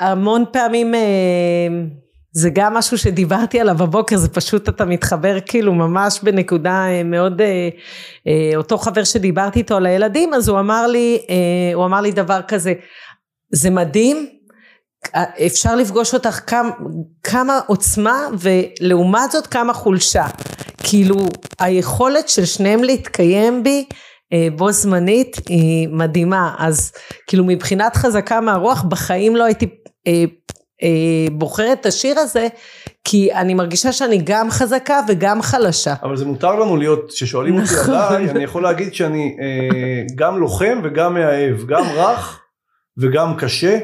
המון 0.00 0.44
פעמים 0.52 0.94
אמ, 0.94 1.88
זה 2.32 2.50
גם 2.52 2.74
משהו 2.74 2.98
שדיברתי 2.98 3.60
עליו 3.60 3.74
בבוקר, 3.74 4.16
זה 4.16 4.28
פשוט 4.28 4.68
אתה 4.68 4.84
מתחבר 4.84 5.36
כאילו 5.46 5.74
ממש 5.74 6.20
בנקודה 6.22 6.86
אה, 6.88 7.02
מאוד, 7.04 7.40
אה, 7.40 7.68
אה, 8.26 8.56
אותו 8.56 8.78
חבר 8.78 9.04
שדיברתי 9.04 9.58
איתו 9.58 9.76
על 9.76 9.86
הילדים, 9.86 10.34
אז 10.34 10.48
הוא 10.48 10.60
אמר 10.60 10.86
לי, 10.86 11.18
הוא 11.74 11.84
אמר 11.84 12.00
לי 12.00 12.12
דבר 12.12 12.40
כזה, 12.48 12.72
זה 13.52 13.70
מדהים, 13.70 14.26
אפשר 15.46 15.76
לפגוש 15.76 16.14
אותך 16.14 16.40
כמה, 16.46 16.70
כמה 17.22 17.60
עוצמה 17.66 18.28
ולעומת 18.38 19.30
זאת 19.30 19.46
כמה 19.46 19.72
חולשה. 19.72 20.26
כאילו 20.82 21.16
היכולת 21.60 22.28
של 22.28 22.44
שניהם 22.44 22.84
להתקיים 22.84 23.62
בי 23.62 23.84
אה, 24.32 24.48
בו 24.56 24.72
זמנית 24.72 25.36
היא 25.48 25.88
מדהימה. 25.88 26.54
אז 26.58 26.92
כאילו 27.26 27.44
מבחינת 27.44 27.96
חזקה 27.96 28.40
מהרוח 28.40 28.82
בחיים 28.82 29.36
לא 29.36 29.44
הייתי 29.44 29.66
אה, 30.06 30.24
אה, 30.82 31.30
בוחרת 31.32 31.80
את 31.80 31.86
השיר 31.86 32.18
הזה 32.18 32.48
כי 33.04 33.32
אני 33.32 33.54
מרגישה 33.54 33.92
שאני 33.92 34.20
גם 34.24 34.50
חזקה 34.50 35.00
וגם 35.08 35.42
חלשה. 35.42 35.94
אבל 36.02 36.16
זה 36.16 36.24
מותר 36.24 36.54
לנו 36.54 36.76
להיות, 36.76 37.10
כששואלים 37.10 37.54
אותי 37.54 37.74
נכון. 37.80 37.94
עליי, 37.94 38.30
אני 38.30 38.44
יכול 38.44 38.62
להגיד 38.62 38.94
שאני 38.94 39.36
אה, 39.40 40.04
גם 40.14 40.38
לוחם 40.38 40.80
וגם 40.84 41.14
מאהב, 41.14 41.66
גם 41.66 41.84
רך 41.94 42.40
וגם 42.98 43.36
קשה. 43.36 43.78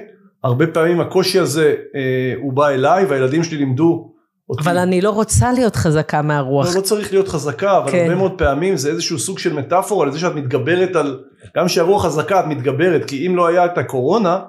הרבה 0.44 0.66
פעמים 0.66 1.00
הקושי 1.00 1.38
הזה 1.38 1.74
אה, 1.94 2.34
הוא 2.42 2.52
בא 2.52 2.68
אליי 2.68 3.04
והילדים 3.04 3.44
שלי 3.44 3.56
לימדו 3.56 4.10
אותי. 4.48 4.62
אבל 4.62 4.78
אני 4.78 5.00
לא 5.00 5.10
רוצה 5.10 5.52
להיות 5.52 5.76
חזקה 5.76 6.22
מהרוח. 6.22 6.66
לא, 6.66 6.74
לא 6.74 6.80
צריך 6.80 7.12
להיות 7.12 7.28
חזקה, 7.28 7.78
אבל 7.78 7.90
כן. 7.90 8.02
הרבה 8.02 8.14
מאוד 8.14 8.38
פעמים 8.38 8.76
זה 8.76 8.90
איזשהו 8.90 9.18
סוג 9.18 9.38
של 9.38 9.52
מטאפורה 9.52 10.06
על 10.06 10.12
זה 10.12 10.18
שאת 10.18 10.34
מתגברת 10.34 10.96
על, 10.96 11.20
גם 11.56 11.66
כשהרוח 11.66 12.04
חזקה 12.04 12.40
את 12.40 12.44
מתגברת, 12.46 13.04
כי 13.04 13.26
אם 13.26 13.36
לא 13.36 13.46
היה 13.46 13.64
את 13.64 13.78
הקורונה, 13.78 14.40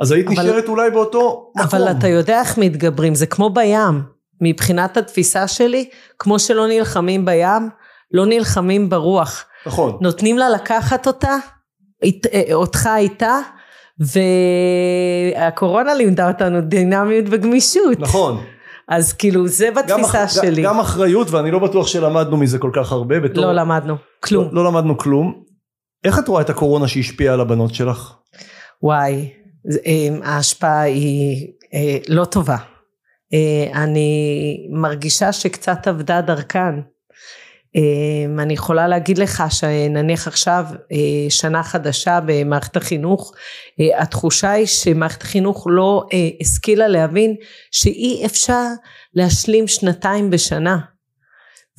אז 0.00 0.12
היית 0.12 0.26
אבל, 0.26 0.42
נשארת 0.42 0.68
אולי 0.68 0.90
באותו 0.90 1.50
מקום. 1.56 1.80
אבל 1.80 1.90
אתה 1.98 2.08
יודע 2.08 2.40
איך 2.40 2.58
מתגברים, 2.58 3.14
זה 3.14 3.26
כמו 3.26 3.50
בים. 3.50 4.02
מבחינת 4.40 4.96
התפיסה 4.96 5.48
שלי, 5.48 5.88
כמו 6.18 6.38
שלא 6.38 6.66
נלחמים 6.66 7.24
בים, 7.24 7.68
לא 8.12 8.26
נלחמים 8.26 8.88
ברוח. 8.88 9.44
נכון. 9.66 9.98
נותנים 10.00 10.38
לה 10.38 10.50
לקחת 10.50 11.06
אותה, 11.06 11.36
אה, 12.04 12.54
אותך 12.54 12.88
איתה, 12.96 13.38
והקורונה 14.00 15.94
לימדה 15.94 16.28
אותנו 16.28 16.60
דינמיות 16.60 17.24
וגמישות. 17.30 17.98
נכון. 18.00 18.44
אז 18.88 19.12
כאילו 19.12 19.48
זה 19.48 19.70
בתפיסה 19.70 20.20
גם, 20.22 20.28
שלי. 20.28 20.62
גם 20.62 20.80
אחריות 20.80 21.30
ואני 21.30 21.50
לא 21.50 21.58
בטוח 21.58 21.86
שלמדנו 21.86 22.36
מזה 22.36 22.58
כל 22.58 22.70
כך 22.74 22.92
הרבה. 22.92 23.20
בתור... 23.20 23.44
לא 23.44 23.52
למדנו, 23.52 23.96
כלום. 24.20 24.48
לא, 24.52 24.64
לא 24.64 24.70
למדנו 24.70 24.98
כלום. 24.98 25.42
איך 26.04 26.18
את 26.18 26.28
רואה 26.28 26.42
את 26.42 26.50
הקורונה 26.50 26.88
שהשפיעה 26.88 27.34
על 27.34 27.40
הבנות 27.40 27.74
שלך? 27.74 28.14
וואי, 28.82 29.30
אה, 29.86 30.08
ההשפעה 30.22 30.80
היא 30.80 31.46
אה, 31.74 31.98
לא 32.08 32.24
טובה. 32.24 32.56
אה, 33.34 33.82
אני 33.82 34.56
מרגישה 34.72 35.32
שקצת 35.32 35.88
אבדה 35.88 36.20
דרכן. 36.20 36.74
אמ, 37.74 38.40
אני 38.40 38.54
יכולה 38.54 38.88
להגיד 38.88 39.18
לך 39.18 39.42
שנניח 39.50 40.26
עכשיו 40.26 40.64
אה, 40.92 41.30
שנה 41.30 41.62
חדשה 41.62 42.18
במערכת 42.26 42.76
החינוך 42.76 43.32
אה, 43.80 44.02
התחושה 44.02 44.50
היא 44.50 44.66
שמערכת 44.66 45.22
החינוך 45.22 45.66
לא 45.70 46.06
אה, 46.12 46.28
השכילה 46.40 46.88
להבין 46.88 47.34
שאי 47.70 48.26
אפשר 48.26 48.64
להשלים 49.14 49.68
שנתיים 49.68 50.30
בשנה. 50.30 50.78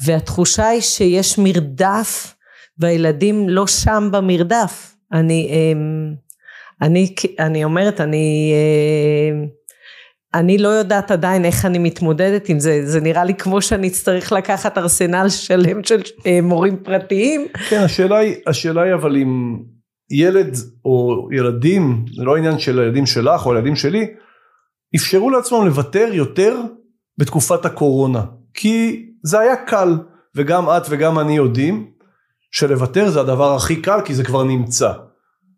והתחושה 0.05 0.67
היא 0.67 0.81
שיש 0.81 1.37
מרדף 1.37 2.35
והילדים 2.77 3.49
לא 3.49 3.67
שם 3.67 4.09
במרדף. 4.11 4.95
אני 5.13 5.49
אמ, 5.51 6.13
אני 6.81 7.15
אני 7.39 7.63
אומרת 7.63 8.01
אני 8.01 8.53
אני 10.33 10.57
לא 10.57 10.69
יודעת 10.69 11.11
עדיין 11.11 11.45
איך 11.45 11.65
אני 11.65 11.79
מתמודדת 11.79 12.49
עם 12.49 12.59
זה, 12.59 12.81
זה 12.85 13.01
נראה 13.01 13.23
לי 13.23 13.33
כמו 13.33 13.61
שאני 13.61 13.87
אצטרך 13.87 14.31
לקחת 14.31 14.77
ארסנל 14.77 15.29
שלם 15.29 15.83
של 15.83 16.01
אה, 16.25 16.39
מורים 16.43 16.77
פרטיים. 16.83 17.45
כן, 17.69 17.79
השאלה 17.79 18.17
היא, 18.17 18.35
השאלה 18.47 18.81
היא 18.81 18.93
אבל 18.93 19.17
אם 19.17 19.57
ילד 20.11 20.55
או 20.85 21.27
ילדים, 21.31 22.05
זה 22.15 22.23
לא 22.23 22.37
עניין 22.37 22.59
של 22.59 22.79
הילדים 22.79 23.05
שלך 23.05 23.45
או 23.45 23.53
הילדים 23.53 23.75
שלי, 23.75 24.07
אפשרו 24.95 25.29
לעצמם 25.29 25.65
לוותר 25.65 26.09
יותר 26.13 26.57
בתקופת 27.17 27.65
הקורונה, 27.65 28.23
כי 28.53 29.05
זה 29.23 29.39
היה 29.39 29.55
קל, 29.55 29.97
וגם 30.35 30.69
את 30.69 30.83
וגם 30.89 31.19
אני 31.19 31.37
יודעים 31.37 31.91
שלוותר 32.51 33.09
זה 33.09 33.19
הדבר 33.19 33.55
הכי 33.55 33.81
קל 33.81 34.01
כי 34.05 34.13
זה 34.13 34.23
כבר 34.23 34.43
נמצא. 34.43 34.91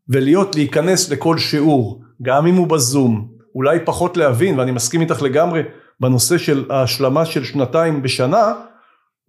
ולהיות, 0.09 0.55
להיכנס 0.55 1.09
לכל 1.09 1.37
שיעור, 1.37 2.01
גם 2.21 2.47
אם 2.47 2.55
הוא 2.55 2.67
בזום, 2.67 3.31
אולי 3.55 3.79
פחות 3.85 4.17
להבין 4.17 4.59
ואני 4.59 4.71
מסכים 4.71 5.01
איתך 5.01 5.21
לגמרי 5.21 5.61
בנושא 5.99 6.37
של 6.37 6.65
ההשלמה 6.69 7.25
של 7.25 7.43
שנתיים 7.43 8.01
בשנה 8.01 8.53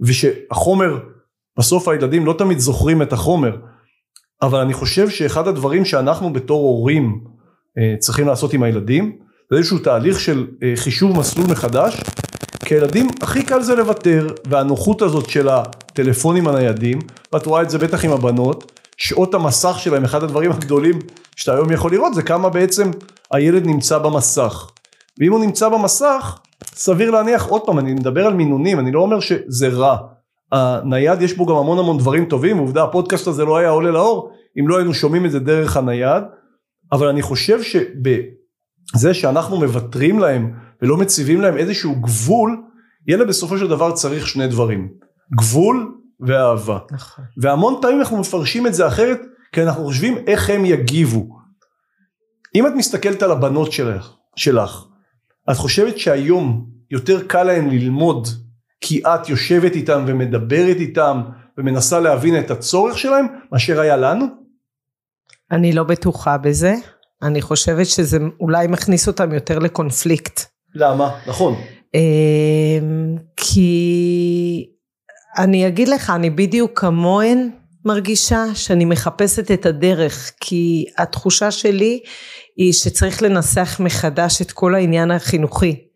ושהחומר 0.00 0.98
בסוף 1.58 1.88
הילדים 1.88 2.26
לא 2.26 2.34
תמיד 2.38 2.58
זוכרים 2.58 3.02
את 3.02 3.12
החומר 3.12 3.56
אבל 4.42 4.58
אני 4.58 4.72
חושב 4.72 5.08
שאחד 5.08 5.48
הדברים 5.48 5.84
שאנחנו 5.84 6.32
בתור 6.32 6.60
הורים 6.60 7.24
אה, 7.78 7.94
צריכים 7.98 8.26
לעשות 8.26 8.52
עם 8.52 8.62
הילדים 8.62 9.18
זה 9.50 9.56
איזשהו 9.56 9.78
תהליך 9.78 10.20
של 10.20 10.46
אה, 10.62 10.72
חישוב 10.76 11.18
מסלול 11.18 11.46
מחדש 11.50 12.02
כי 12.64 12.74
הילדים 12.74 13.08
הכי 13.22 13.42
קל 13.42 13.62
זה 13.62 13.74
לוותר 13.74 14.28
והנוחות 14.44 15.02
הזאת 15.02 15.30
של 15.30 15.48
הטלפונים 15.48 16.48
הניידים 16.48 16.98
ואת 17.32 17.46
רואה 17.46 17.62
את 17.62 17.70
זה 17.70 17.78
בטח 17.78 18.04
עם 18.04 18.12
הבנות 18.12 18.80
שעות 18.96 19.34
המסך 19.34 19.76
שלהם 19.78 20.04
אחד 20.04 20.22
הדברים 20.22 20.52
הגדולים 20.52 20.98
שאתה 21.36 21.54
היום 21.54 21.72
יכול 21.72 21.92
לראות 21.92 22.14
זה 22.14 22.22
כמה 22.22 22.48
בעצם 22.48 22.90
הילד 23.32 23.66
נמצא 23.66 23.98
במסך. 23.98 24.70
ואם 25.20 25.32
הוא 25.32 25.40
נמצא 25.40 25.68
במסך 25.68 26.38
סביר 26.74 27.10
להניח 27.10 27.46
עוד 27.46 27.66
פעם 27.66 27.78
אני 27.78 27.94
מדבר 27.94 28.26
על 28.26 28.34
מינונים 28.34 28.78
אני 28.78 28.92
לא 28.92 29.00
אומר 29.00 29.20
שזה 29.20 29.68
רע. 29.68 29.96
הנייד 30.52 31.22
יש 31.22 31.36
בו 31.36 31.46
גם 31.46 31.56
המון 31.56 31.78
המון 31.78 31.98
דברים 31.98 32.24
טובים 32.24 32.58
עובדה 32.58 32.84
הפודקאסט 32.84 33.26
הזה 33.26 33.44
לא 33.44 33.56
היה 33.56 33.68
עולה 33.68 33.90
לאור 33.90 34.32
אם 34.60 34.68
לא 34.68 34.76
היינו 34.76 34.94
שומעים 34.94 35.26
את 35.26 35.30
זה 35.30 35.38
דרך 35.38 35.76
הנייד. 35.76 36.22
אבל 36.92 37.08
אני 37.08 37.22
חושב 37.22 37.58
שבזה 37.62 39.14
שאנחנו 39.14 39.56
מוותרים 39.56 40.18
להם 40.18 40.52
ולא 40.82 40.96
מציבים 40.96 41.40
להם 41.40 41.56
איזשהו 41.56 41.94
גבול 41.94 42.62
ילד 43.08 43.28
בסופו 43.28 43.58
של 43.58 43.68
דבר 43.68 43.92
צריך 43.92 44.28
שני 44.28 44.46
דברים 44.46 44.88
גבול 45.36 45.94
ואהבה. 46.20 46.78
נכון. 46.90 47.24
והמון 47.36 47.74
פעמים 47.82 47.98
אנחנו 47.98 48.18
מפרשים 48.18 48.66
את 48.66 48.74
זה 48.74 48.86
אחרת 48.86 49.20
כי 49.52 49.62
אנחנו 49.62 49.84
חושבים 49.84 50.18
איך 50.26 50.50
הם 50.50 50.64
יגיבו 50.64 51.41
אם 52.54 52.66
את 52.66 52.72
מסתכלת 52.76 53.22
על 53.22 53.30
הבנות 53.30 53.72
שלך, 53.72 54.12
שלך, 54.36 54.84
את 55.50 55.56
חושבת 55.56 55.98
שהיום 55.98 56.66
יותר 56.90 57.22
קל 57.26 57.42
להן 57.42 57.70
ללמוד 57.70 58.28
כי 58.80 59.02
את 59.06 59.28
יושבת 59.28 59.74
איתם 59.74 60.04
ומדברת 60.06 60.76
איתם 60.76 61.22
ומנסה 61.58 62.00
להבין 62.00 62.38
את 62.38 62.50
הצורך 62.50 62.98
שלהם 62.98 63.26
מאשר 63.52 63.80
היה 63.80 63.96
לנו? 63.96 64.26
אני 65.50 65.72
לא 65.72 65.82
בטוחה 65.82 66.38
בזה, 66.38 66.74
אני 67.22 67.42
חושבת 67.42 67.86
שזה 67.86 68.18
אולי 68.40 68.66
מכניס 68.66 69.08
אותם 69.08 69.32
יותר 69.32 69.58
לקונפליקט. 69.58 70.40
למה? 70.74 71.10
נכון. 71.26 71.54
אמ, 71.94 73.16
כי 73.36 74.66
אני 75.38 75.68
אגיד 75.68 75.88
לך, 75.88 76.10
אני 76.10 76.30
בדיוק 76.30 76.80
כמוהן 76.80 77.50
מרגישה 77.84 78.44
שאני 78.54 78.84
מחפשת 78.84 79.50
את 79.50 79.66
הדרך 79.66 80.32
כי 80.40 80.84
התחושה 80.98 81.50
שלי 81.50 82.00
היא 82.56 82.72
שצריך 82.72 83.22
לנסח 83.22 83.76
מחדש 83.80 84.42
את 84.42 84.52
כל 84.52 84.74
העניין 84.74 85.10
החינוכי. 85.10 85.86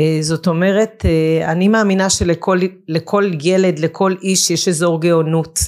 אה, 0.00 0.18
זאת 0.20 0.46
אומרת 0.46 1.04
אה, 1.04 1.52
אני 1.52 1.68
מאמינה 1.68 2.10
שלכל 2.10 3.30
ילד 3.42 3.78
לכל 3.78 4.14
איש 4.22 4.50
יש 4.50 4.68
אזור 4.68 5.00
גאונות 5.00 5.58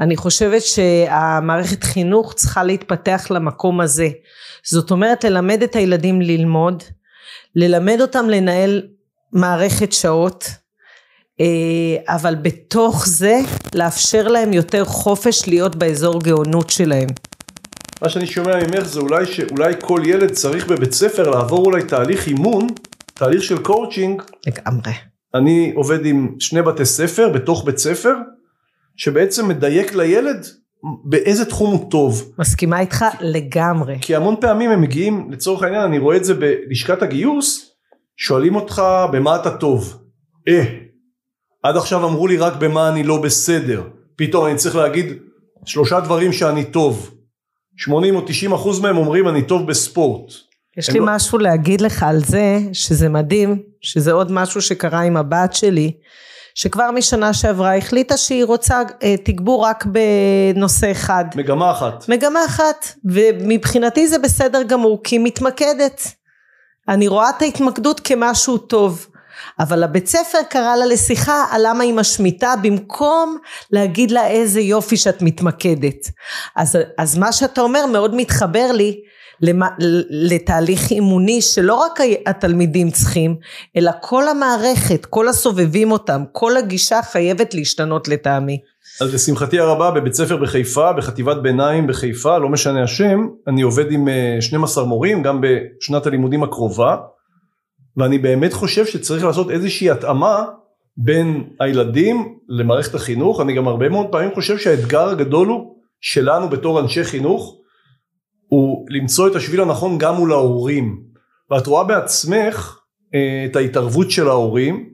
אני 0.00 0.16
חושבת 0.16 0.62
שהמערכת 0.62 1.84
חינוך 1.84 2.34
צריכה 2.34 2.64
להתפתח 2.64 3.26
למקום 3.30 3.80
הזה. 3.80 4.08
זאת 4.64 4.90
אומרת 4.90 5.24
ללמד 5.24 5.62
את 5.62 5.76
הילדים 5.76 6.22
ללמוד 6.22 6.82
ללמד 7.56 8.00
אותם 8.00 8.28
לנהל 8.30 8.82
מערכת 9.32 9.92
שעות 9.92 10.44
אה, 11.40 12.14
אבל 12.14 12.34
בתוך 12.34 13.06
זה 13.06 13.40
לאפשר 13.74 14.28
להם 14.28 14.52
יותר 14.52 14.84
חופש 14.84 15.48
להיות 15.48 15.76
באזור 15.76 16.20
גאונות 16.20 16.70
שלהם. 16.70 17.08
מה 18.02 18.08
שאני 18.08 18.26
שומע 18.26 18.56
ממך 18.56 18.86
זה 18.86 19.00
אולי 19.00 19.26
שאולי 19.26 19.72
כל 19.80 20.02
ילד 20.04 20.30
צריך 20.30 20.66
בבית 20.66 20.92
ספר 20.92 21.30
לעבור 21.30 21.66
אולי 21.66 21.82
תהליך 21.82 22.26
אימון, 22.26 22.66
תהליך 23.14 23.42
של 23.42 23.58
קואוצ'ינג. 23.58 24.22
לגמרי. 24.46 24.92
אני 25.34 25.72
עובד 25.74 26.06
עם 26.06 26.34
שני 26.38 26.62
בתי 26.62 26.84
ספר 26.84 27.28
בתוך 27.28 27.64
בית 27.64 27.78
ספר, 27.78 28.14
שבעצם 28.96 29.48
מדייק 29.48 29.94
לילד 29.94 30.46
באיזה 31.04 31.44
תחום 31.44 31.70
הוא 31.70 31.90
טוב. 31.90 32.32
מסכימה 32.38 32.80
איתך 32.80 33.04
לגמרי. 33.20 33.98
כי 34.00 34.16
המון 34.16 34.34
פעמים 34.40 34.70
הם 34.70 34.80
מגיעים, 34.80 35.30
לצורך 35.30 35.62
העניין, 35.62 35.82
אני 35.82 35.98
רואה 35.98 36.16
את 36.16 36.24
זה 36.24 36.34
בלשכת 36.34 37.02
הגיוס, 37.02 37.70
שואלים 38.16 38.54
אותך 38.54 38.82
במה 39.12 39.36
אתה 39.36 39.50
טוב. 39.50 40.02
אה, 40.48 40.64
עד 41.62 41.76
עכשיו 41.76 42.08
אמרו 42.08 42.26
לי 42.26 42.36
רק 42.36 42.52
במה 42.56 42.88
אני 42.88 43.02
לא 43.02 43.22
בסדר. 43.22 43.82
פתאום 44.16 44.46
אני 44.46 44.56
צריך 44.56 44.76
להגיד 44.76 45.06
שלושה 45.64 46.00
דברים 46.00 46.32
שאני 46.32 46.64
טוב. 46.64 47.10
80 47.86 48.16
או 48.16 48.20
90 48.26 48.52
אחוז 48.52 48.80
מהם 48.80 48.96
אומרים 48.96 49.28
אני 49.28 49.42
טוב 49.42 49.66
בספורט. 49.66 50.32
יש 50.76 50.90
לי 50.90 50.98
לא... 50.98 51.06
משהו 51.08 51.38
להגיד 51.38 51.80
לך 51.80 52.02
על 52.02 52.20
זה, 52.24 52.58
שזה 52.72 53.08
מדהים, 53.08 53.62
שזה 53.80 54.12
עוד 54.12 54.32
משהו 54.32 54.62
שקרה 54.62 55.00
עם 55.00 55.16
הבת 55.16 55.52
שלי, 55.52 55.92
שכבר 56.54 56.90
משנה 56.90 57.34
שעברה 57.34 57.76
החליטה 57.76 58.16
שהיא 58.16 58.44
רוצה 58.44 58.82
אה, 59.02 59.14
תגבור 59.24 59.64
רק 59.64 59.86
בנושא 59.86 60.90
אחד. 60.90 61.24
מגמה 61.36 61.70
אחת. 61.70 62.08
מגמה 62.08 62.44
אחת, 62.46 62.94
ומבחינתי 63.04 64.08
זה 64.08 64.18
בסדר 64.18 64.62
גמור, 64.62 65.00
כי 65.04 65.16
היא 65.16 65.24
מתמקדת. 65.24 66.02
אני 66.88 67.08
רואה 67.08 67.30
את 67.30 67.42
ההתמקדות 67.42 68.00
כמשהו 68.00 68.58
טוב. 68.58 69.06
אבל 69.58 69.82
הבית 69.82 70.06
ספר 70.06 70.38
קרא 70.50 70.76
לה 70.76 70.86
לשיחה 70.86 71.44
על 71.50 71.62
למה 71.66 71.84
היא 71.84 71.94
משמיטה 71.94 72.54
במקום 72.62 73.38
להגיד 73.70 74.10
לה 74.10 74.26
איזה 74.26 74.60
יופי 74.60 74.96
שאת 74.96 75.22
מתמקדת. 75.22 76.10
אז, 76.56 76.78
אז 76.98 77.18
מה 77.18 77.32
שאתה 77.32 77.60
אומר 77.60 77.86
מאוד 77.86 78.14
מתחבר 78.14 78.72
לי 78.72 79.00
למה, 79.42 79.68
לתהליך 80.10 80.90
אימוני 80.90 81.42
שלא 81.42 81.74
רק 81.74 82.00
התלמידים 82.26 82.90
צריכים 82.90 83.36
אלא 83.76 83.90
כל 84.00 84.28
המערכת, 84.28 85.06
כל 85.06 85.28
הסובבים 85.28 85.92
אותם, 85.92 86.22
כל 86.32 86.56
הגישה 86.56 87.00
חייבת 87.02 87.54
להשתנות 87.54 88.08
לטעמי. 88.08 88.58
אז 89.00 89.14
לשמחתי 89.14 89.58
הרבה 89.58 89.90
בבית 89.90 90.14
ספר 90.14 90.36
בחיפה, 90.36 90.92
בחטיבת 90.92 91.36
ביניים 91.36 91.86
בחיפה, 91.86 92.38
לא 92.38 92.48
משנה 92.48 92.82
השם, 92.82 93.26
אני 93.48 93.62
עובד 93.62 93.92
עם 93.92 94.08
12 94.40 94.84
אה, 94.84 94.88
מורים 94.88 95.22
גם 95.22 95.40
בשנת 95.40 96.06
הלימודים 96.06 96.42
הקרובה 96.42 96.96
ואני 97.96 98.18
באמת 98.18 98.52
חושב 98.52 98.86
שצריך 98.86 99.24
לעשות 99.24 99.50
איזושהי 99.50 99.90
התאמה 99.90 100.44
בין 100.96 101.44
הילדים 101.60 102.38
למערכת 102.48 102.94
החינוך, 102.94 103.40
אני 103.40 103.54
גם 103.54 103.68
הרבה 103.68 103.88
מאוד 103.88 104.06
פעמים 104.10 104.34
חושב 104.34 104.58
שהאתגר 104.58 105.08
הגדול 105.08 105.48
הוא 105.48 105.76
שלנו 106.00 106.48
בתור 106.48 106.80
אנשי 106.80 107.04
חינוך 107.04 107.58
הוא 108.48 108.86
למצוא 108.88 109.28
את 109.28 109.36
השביל 109.36 109.60
הנכון 109.60 109.98
גם 109.98 110.14
מול 110.14 110.32
ההורים. 110.32 111.02
ואת 111.50 111.66
רואה 111.66 111.84
בעצמך 111.84 112.78
אה, 113.14 113.46
את 113.50 113.56
ההתערבות 113.56 114.10
של 114.10 114.28
ההורים. 114.28 114.92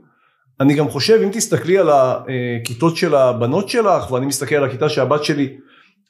אני 0.60 0.74
גם 0.74 0.88
חושב 0.88 1.20
אם 1.24 1.30
תסתכלי 1.32 1.78
על 1.78 1.88
הכיתות 1.90 2.96
של 2.96 3.14
הבנות 3.14 3.68
שלך 3.68 4.10
ואני 4.10 4.26
מסתכל 4.26 4.54
על 4.54 4.64
הכיתה 4.64 4.88
שהבת 4.88 5.24
שלי 5.24 5.56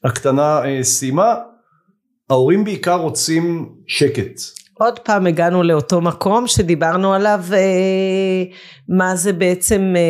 הקטנה 0.05 0.65
אה, 0.65 0.83
סיימה 0.83 1.35
ההורים 2.31 2.65
בעיקר 2.65 2.97
רוצים 2.97 3.73
שקט 3.87 4.41
עוד 4.79 4.99
פעם 4.99 5.27
הגענו 5.27 5.63
לאותו 5.63 6.01
מקום 6.01 6.47
שדיברנו 6.47 7.15
עליו 7.15 7.41
אה, 7.53 8.45
מה 8.89 9.17
זה 9.17 9.33
בעצם 9.33 9.95
אה, 9.97 10.03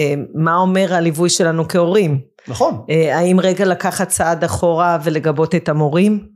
אה, 0.00 0.14
מה 0.34 0.56
אומר 0.56 0.94
הליווי 0.94 1.30
שלנו 1.30 1.68
כהורים. 1.68 2.20
נכון. 2.48 2.84
אה, 2.90 3.18
האם 3.18 3.40
רגע 3.40 3.64
לקחת 3.64 4.08
צעד 4.08 4.44
אחורה 4.44 4.98
ולגבות 5.04 5.54
את 5.54 5.68
המורים? 5.68 6.28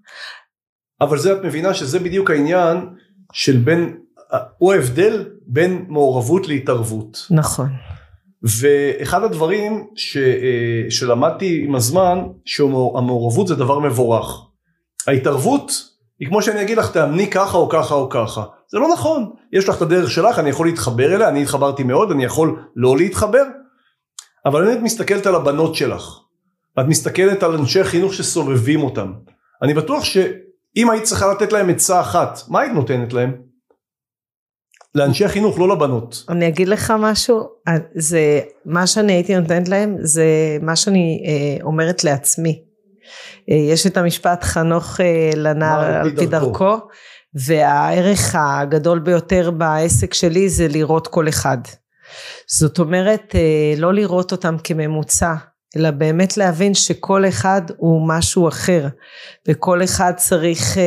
אבל 1.01 1.19
זה 1.19 1.33
את 1.33 1.45
מבינה 1.45 1.75
שזה 1.75 1.99
בדיוק 1.99 2.31
העניין 2.31 2.79
של 3.33 3.57
בין, 3.57 3.97
הוא 4.59 4.73
ההבדל 4.73 5.25
בין 5.47 5.85
מעורבות 5.88 6.49
להתערבות. 6.49 7.27
נכון. 7.31 7.69
ואחד 8.43 9.23
הדברים 9.23 9.87
ש, 9.97 10.16
אה, 10.16 10.90
שלמדתי 10.90 11.64
עם 11.64 11.75
הזמן 11.75 12.19
שהמעורבות 12.45 13.49
זה 13.49 13.55
דבר 13.55 13.79
מבורך. 13.79 14.47
ההתערבות 15.07 15.89
היא 16.20 16.28
כמו 16.28 16.42
שאני 16.42 16.62
אגיד 16.62 16.78
לך 16.78 16.92
תאמני 16.92 17.30
ככה 17.30 17.59
או 17.59 17.68
ככה 17.68 17.94
או 17.94 18.09
ככה. 18.09 18.44
זה 18.68 18.78
לא 18.78 18.88
נכון. 18.92 19.30
יש 19.52 19.68
לך 19.68 19.76
את 19.76 19.83
הדרך 19.83 20.11
שלך, 20.11 20.38
אני 20.38 20.50
יכול 20.50 20.66
להתחבר 20.66 21.14
אליה, 21.14 21.28
אני 21.28 21.42
התחברתי 21.42 21.83
מאוד, 21.83 22.11
אני 22.11 22.24
יכול 22.24 22.62
לא 22.76 22.96
להתחבר. 22.96 23.42
אבל 24.46 24.68
אני 24.68 24.80
מסתכלת 24.80 25.26
על 25.26 25.35
הבנות 25.35 25.74
שלך. 25.74 26.18
ואת 26.76 26.87
מסתכלת 26.87 27.42
על 27.42 27.54
אנשי 27.54 27.85
חינוך 27.85 28.14
שסובבים 28.14 28.83
אותם. 28.83 29.12
אני 29.62 29.74
בטוח 29.74 30.04
שאם 30.04 30.90
היית 30.90 31.04
צריכה 31.04 31.33
לתת 31.33 31.52
להם 31.52 31.70
עצה 31.70 32.00
אחת, 32.00 32.40
מה 32.48 32.61
היית 32.61 32.72
נותנת 32.72 33.12
להם? 33.12 33.33
לאנשי 34.94 35.28
חינוך, 35.28 35.59
לא 35.59 35.68
לבנות. 35.68 36.24
אני 36.28 36.48
אגיד 36.48 36.68
לך 36.68 36.92
משהו, 36.98 37.48
זה, 37.94 38.40
מה 38.64 38.87
שאני 38.87 39.12
הייתי 39.12 39.37
נותנת 39.37 39.68
להם, 39.68 39.96
זה 40.00 40.24
מה 40.62 40.76
שאני 40.76 41.24
אה, 41.26 41.64
אומרת 41.64 42.04
לעצמי. 42.04 42.69
אה, 43.51 43.57
יש 43.57 43.87
את 43.87 43.96
המשפט 43.96 44.44
חנוך 44.44 45.01
אה, 45.01 45.31
לנער 45.37 45.81
על 45.81 46.16
פי 46.16 46.27
דרכו. 46.27 46.46
דרכו 46.46 46.88
והערך 47.35 48.35
הגדול 48.38 48.99
ביותר 48.99 49.51
בעסק 49.51 50.14
שלי 50.14 50.49
זה 50.49 50.68
לראות 50.68 51.09
כל 51.09 51.29
אחד. 51.29 51.59
זאת 52.46 52.79
אומרת 52.79 53.35
אה, 53.35 53.75
לא 53.77 53.94
לראות 53.94 54.33
אותם 54.33 54.57
כממוצע 54.64 55.35
אלא 55.76 55.90
באמת 55.90 56.37
להבין 56.37 56.74
שכל 56.74 57.28
אחד 57.28 57.62
הוא 57.76 58.09
משהו 58.09 58.48
אחר 58.48 58.87
וכל 59.48 59.85
אחד 59.85 60.12
צריך 60.16 60.78
אה, 60.78 60.83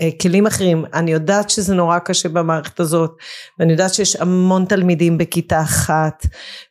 אה, 0.00 0.10
כלים 0.22 0.46
אחרים. 0.46 0.84
אני 0.94 1.12
יודעת 1.12 1.50
שזה 1.50 1.74
נורא 1.74 1.98
קשה 1.98 2.28
במערכת 2.28 2.80
הזאת 2.80 3.10
ואני 3.58 3.72
יודעת 3.72 3.94
שיש 3.94 4.16
המון 4.16 4.64
תלמידים 4.64 5.18
בכיתה 5.18 5.60
אחת 5.60 6.26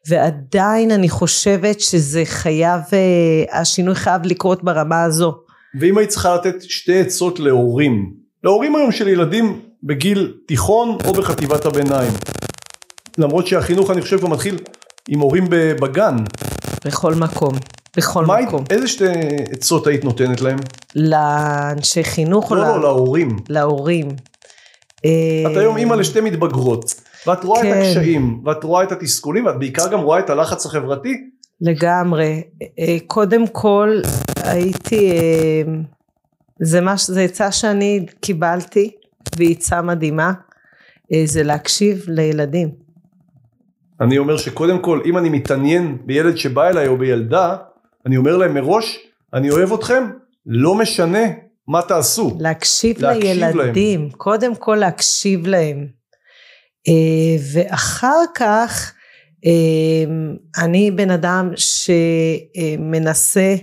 ועדיין 0.10 0.92
אני 0.92 1.10
חושבת 1.10 1.80
שזה 1.80 2.22
חייב 2.26 2.82
אה, 2.94 3.60
השינוי 3.60 3.96
חייב 3.96 4.22
לקרות 4.26 4.64
ברמה 4.64 5.04
הזו. 5.04 5.34
ואם 5.80 5.98
היית 5.98 6.10
צריכה 6.10 6.36
לתת 6.36 6.62
שתי 6.62 7.00
עצות 7.00 7.40
להורים 7.40 8.26
להורים 8.44 8.76
היום 8.76 8.92
של 8.92 9.08
ילדים 9.08 9.62
בגיל 9.84 10.34
תיכון 10.48 10.98
או 11.06 11.14
בחטיבת 11.14 11.66
הביניים 11.66 12.12
למרות 13.18 13.48
שהחינוך 13.48 13.92
אני 13.92 14.02
חושב 14.02 14.18
כבר 14.18 14.28
מתחיל 14.30 14.58
עם 15.10 15.20
הורים 15.20 15.46
בגן 15.50 16.16
בכל 16.86 17.16
מקום. 17.16 17.54
בכל 17.98 18.26
מה 18.26 18.42
מקום. 18.42 18.64
איזה 18.70 18.88
שתי 18.88 19.06
עצות 19.52 19.88
היית 19.88 20.04
נותנת 20.04 20.42
להם? 20.42 20.58
לאנשי 20.96 22.04
חינוך 22.04 22.52
לא, 22.52 22.58
או 22.58 22.64
לא, 22.64 22.76
לה... 22.76 22.82
להורים. 22.82 23.38
להורים. 23.50 24.08
את 24.98 25.58
היום 25.58 25.78
אימא 25.78 25.94
לשתי 25.94 26.22
מתבגרות, 26.22 27.02
ואת 27.28 27.44
רואה 27.44 27.62
כן. 27.62 27.72
את 27.72 27.78
הקשיים, 27.78 28.42
ואת 28.46 28.64
רואה 28.64 28.84
את 28.84 28.92
התסכולים, 28.92 29.46
ואת 29.46 29.60
בעיקר 29.60 29.92
גם 29.92 30.00
רואה 30.00 30.20
את 30.20 30.30
הלחץ 30.30 30.66
החברתי. 30.66 31.14
לגמרי. 31.62 32.44
אה, 32.80 32.98
קודם 33.08 33.48
כל, 33.48 34.02
הייתי, 34.44 35.12
אה, 35.12 35.62
זה, 36.62 36.82
מש, 36.82 37.10
זה 37.10 37.22
עצה 37.22 37.52
שאני 37.52 38.06
קיבלתי, 38.20 38.92
והיא 39.38 39.56
עצה 39.56 39.82
מדהימה, 39.82 40.34
אה, 41.14 41.24
זה 41.26 41.44
להקשיב 41.44 42.06
לילדים. 42.08 42.85
אני 44.02 44.18
אומר 44.18 44.38
שקודם 44.38 44.80
כל 44.80 45.02
אם 45.06 45.18
אני 45.18 45.30
מתעניין 45.30 45.98
בילד 46.06 46.38
שבא 46.38 46.68
אליי 46.68 46.88
או 46.88 46.98
בילדה 46.98 47.56
אני 48.06 48.18
אומר 48.18 48.38
להם 48.38 48.54
מראש 48.54 49.00
אני 49.34 49.50
אוהב 49.50 49.74
אתכם 49.74 50.04
לא 50.46 50.76
משנה 50.76 51.24
מה 51.68 51.82
תעשו. 51.82 52.38
להקשיב, 52.40 53.02
להקשיב 53.02 53.24
לילדים 53.24 54.02
להם. 54.02 54.10
קודם 54.10 54.56
כל 54.56 54.76
להקשיב 54.76 55.48
להם 55.48 55.88
אה, 56.88 57.42
ואחר 57.54 58.22
כך 58.36 58.94
אה, 59.46 60.14
אני 60.64 60.92
בן 60.92 61.12
אדם 61.12 61.52
שמנסה 61.56 63.56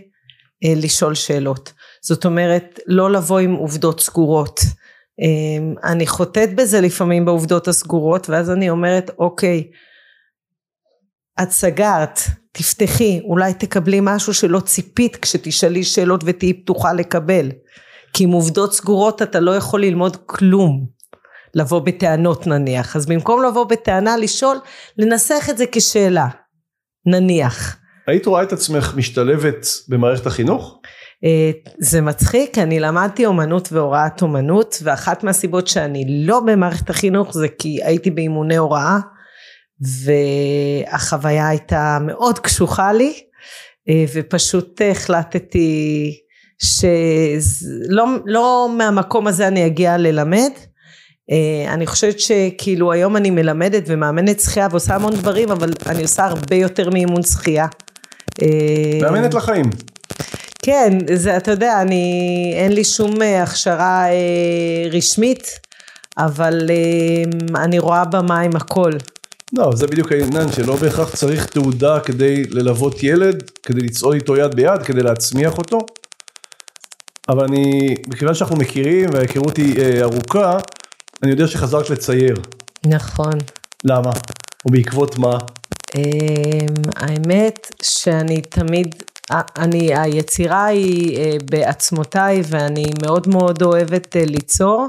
אה, 0.64 0.72
לשאול 0.76 1.14
שאלות 1.14 1.72
זאת 2.02 2.24
אומרת 2.24 2.80
לא 2.86 3.12
לבוא 3.12 3.38
עם 3.38 3.54
עובדות 3.54 4.00
סגורות 4.00 4.60
אני 5.84 6.06
חוטאת 6.06 6.54
בזה 6.54 6.80
לפעמים 6.80 7.24
בעובדות 7.24 7.68
הסגורות 7.68 8.30
ואז 8.30 8.50
אני 8.50 8.70
אומרת 8.70 9.10
אוקיי 9.18 9.64
את 11.42 11.50
סגרת 11.50 12.20
תפתחי, 12.52 13.20
אולי 13.24 13.54
תקבלי 13.54 13.98
משהו 14.02 14.34
שלא 14.34 14.60
ציפית 14.60 15.16
כשתשאלי 15.16 15.84
שאלות 15.84 16.20
ותהיי 16.26 16.54
פתוחה 16.54 16.92
לקבל. 16.92 17.48
כי 18.12 18.24
עם 18.24 18.30
עובדות 18.30 18.74
סגורות 18.74 19.22
אתה 19.22 19.40
לא 19.40 19.56
יכול 19.56 19.82
ללמוד 19.82 20.16
כלום. 20.26 20.86
לבוא 21.54 21.80
בטענות 21.80 22.46
נניח. 22.46 22.96
אז 22.96 23.06
במקום 23.06 23.44
לבוא 23.44 23.64
בטענה 23.64 24.16
לשאול, 24.16 24.56
לנסח 24.98 25.46
את 25.50 25.58
זה 25.58 25.64
כשאלה. 25.72 26.28
נניח. 27.06 27.76
היית 28.06 28.26
רואה 28.26 28.42
את 28.42 28.52
עצמך 28.52 28.94
משתלבת 28.96 29.66
במערכת 29.88 30.26
החינוך? 30.26 30.80
אה, 31.24 31.50
זה 31.78 32.00
מצחיק, 32.00 32.58
אני 32.58 32.80
למדתי 32.80 33.26
אומנות 33.26 33.72
והוראת 33.72 34.22
אומנות, 34.22 34.78
ואחת 34.82 35.24
מהסיבות 35.24 35.68
שאני 35.68 36.26
לא 36.26 36.40
במערכת 36.40 36.90
החינוך 36.90 37.34
זה 37.34 37.48
כי 37.48 37.84
הייתי 37.84 38.10
באימוני 38.10 38.56
הוראה, 38.56 38.98
והחוויה 39.82 41.48
הייתה 41.48 41.98
מאוד 42.06 42.38
קשוחה 42.38 42.92
לי, 42.92 43.12
אה, 43.88 44.04
ופשוט 44.14 44.80
החלטתי 44.90 46.14
שלא 46.62 48.04
לא 48.24 48.68
מהמקום 48.76 49.26
הזה 49.26 49.48
אני 49.48 49.66
אגיע 49.66 49.96
ללמד. 49.96 50.50
אה, 51.30 51.74
אני 51.74 51.86
חושבת 51.86 52.20
שכאילו 52.20 52.92
היום 52.92 53.16
אני 53.16 53.30
מלמדת 53.30 53.82
ומאמנת 53.86 54.40
שחייה 54.40 54.68
ועושה 54.70 54.94
המון 54.94 55.14
דברים, 55.14 55.50
אבל 55.50 55.72
אני 55.86 56.02
עושה 56.02 56.24
הרבה 56.24 56.56
יותר 56.56 56.90
מאימון 56.90 57.22
שחייה. 57.22 57.66
מאמנת 59.02 59.34
לחיים. 59.34 59.70
כן, 60.64 60.98
זה, 61.14 61.36
אתה 61.36 61.50
יודע, 61.50 61.82
אני, 61.82 62.52
אין 62.56 62.72
לי 62.72 62.84
שום 62.84 63.22
אה, 63.22 63.42
הכשרה 63.42 64.04
אה, 64.08 64.90
רשמית, 64.90 65.48
אבל 66.18 66.70
אה, 66.70 67.62
אני 67.64 67.78
רואה 67.78 68.04
במים 68.04 68.56
הכל. 68.56 68.90
לא, 69.58 69.76
זה 69.76 69.86
בדיוק 69.86 70.12
העניין 70.12 70.52
שלא 70.52 70.76
בהכרח 70.76 71.16
צריך 71.16 71.46
תעודה 71.46 72.00
כדי 72.00 72.44
ללוות 72.44 73.02
ילד, 73.02 73.50
כדי 73.62 73.80
לצעוד 73.80 74.14
איתו 74.14 74.36
יד 74.36 74.54
ביד, 74.54 74.82
כדי 74.82 75.02
להצמיח 75.02 75.58
אותו. 75.58 75.78
אבל 77.28 77.44
אני, 77.44 77.94
מכיוון 78.08 78.34
שאנחנו 78.34 78.56
מכירים 78.56 79.10
וההיכרות 79.12 79.56
היא 79.56 79.80
אה, 79.80 80.02
ארוכה, 80.02 80.58
אני 81.22 81.30
יודע 81.30 81.46
שחזרת 81.46 81.90
לצייר. 81.90 82.36
נכון. 82.86 83.32
למה? 83.84 84.10
ובעקבות 84.66 85.18
מה? 85.18 85.38
אה, 85.96 86.66
האמת 86.96 87.66
שאני 87.82 88.40
תמיד 88.40 88.94
אני, 89.56 89.94
היצירה 89.96 90.64
היא 90.66 91.18
אה, 91.18 91.36
בעצמותיי 91.50 92.42
ואני 92.46 92.84
מאוד 93.02 93.28
מאוד 93.28 93.62
אוהבת 93.62 94.16
אה, 94.16 94.24
ליצור. 94.24 94.88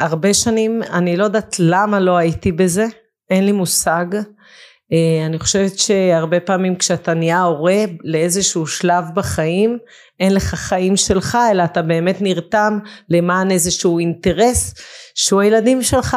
אה, 0.00 0.06
הרבה 0.06 0.34
שנים, 0.34 0.82
אני 0.82 1.16
לא 1.16 1.24
יודעת 1.24 1.56
למה 1.58 2.00
לא 2.00 2.16
הייתי 2.16 2.52
בזה, 2.52 2.86
אין 3.30 3.46
לי 3.46 3.52
מושג. 3.52 4.06
אני 5.26 5.38
חושבת 5.38 5.78
שהרבה 5.78 6.40
פעמים 6.40 6.76
כשאתה 6.76 7.14
נהיה 7.14 7.42
הורה 7.42 7.84
לאיזשהו 8.04 8.66
שלב 8.66 9.04
בחיים, 9.14 9.78
אין 10.20 10.34
לך 10.34 10.54
חיים 10.54 10.96
שלך, 10.96 11.38
אלא 11.50 11.64
אתה 11.64 11.82
באמת 11.82 12.16
נרתם 12.20 12.78
למען 13.08 13.50
איזשהו 13.50 13.98
אינטרס 13.98 14.74
שהוא 15.14 15.40
הילדים 15.40 15.82
שלך. 15.82 16.16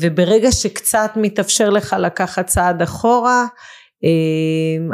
וברגע 0.00 0.52
שקצת 0.52 1.10
מתאפשר 1.16 1.70
לך 1.70 1.96
לקחת 1.98 2.46
צעד 2.46 2.82
אחורה, 2.82 3.46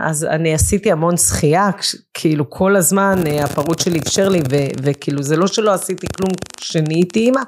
אז 0.00 0.24
אני 0.24 0.54
עשיתי 0.54 0.92
המון 0.92 1.16
שחייה, 1.16 1.70
כאילו 2.14 2.50
כל 2.50 2.76
הזמן 2.76 3.22
אה, 3.26 3.44
הפרוט 3.44 3.78
שלי 3.78 3.98
אפשר 3.98 4.28
לי, 4.28 4.40
ו- 4.50 4.70
וכאילו 4.82 5.22
זה 5.22 5.36
לא 5.36 5.46
שלא 5.46 5.72
עשיתי 5.74 6.06
כלום 6.16 6.30
כשנהייתי 6.56 7.20
אימא, 7.20 7.40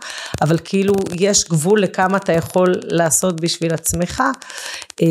אבל 0.42 0.57
כאילו 0.64 0.94
יש 1.14 1.49
גבול 1.49 1.83
לכמה 1.83 2.16
אתה 2.16 2.33
יכול 2.33 2.75
לעשות 2.85 3.40
בשביל 3.40 3.75
עצמך. 3.75 4.23
אמ, 5.01 5.07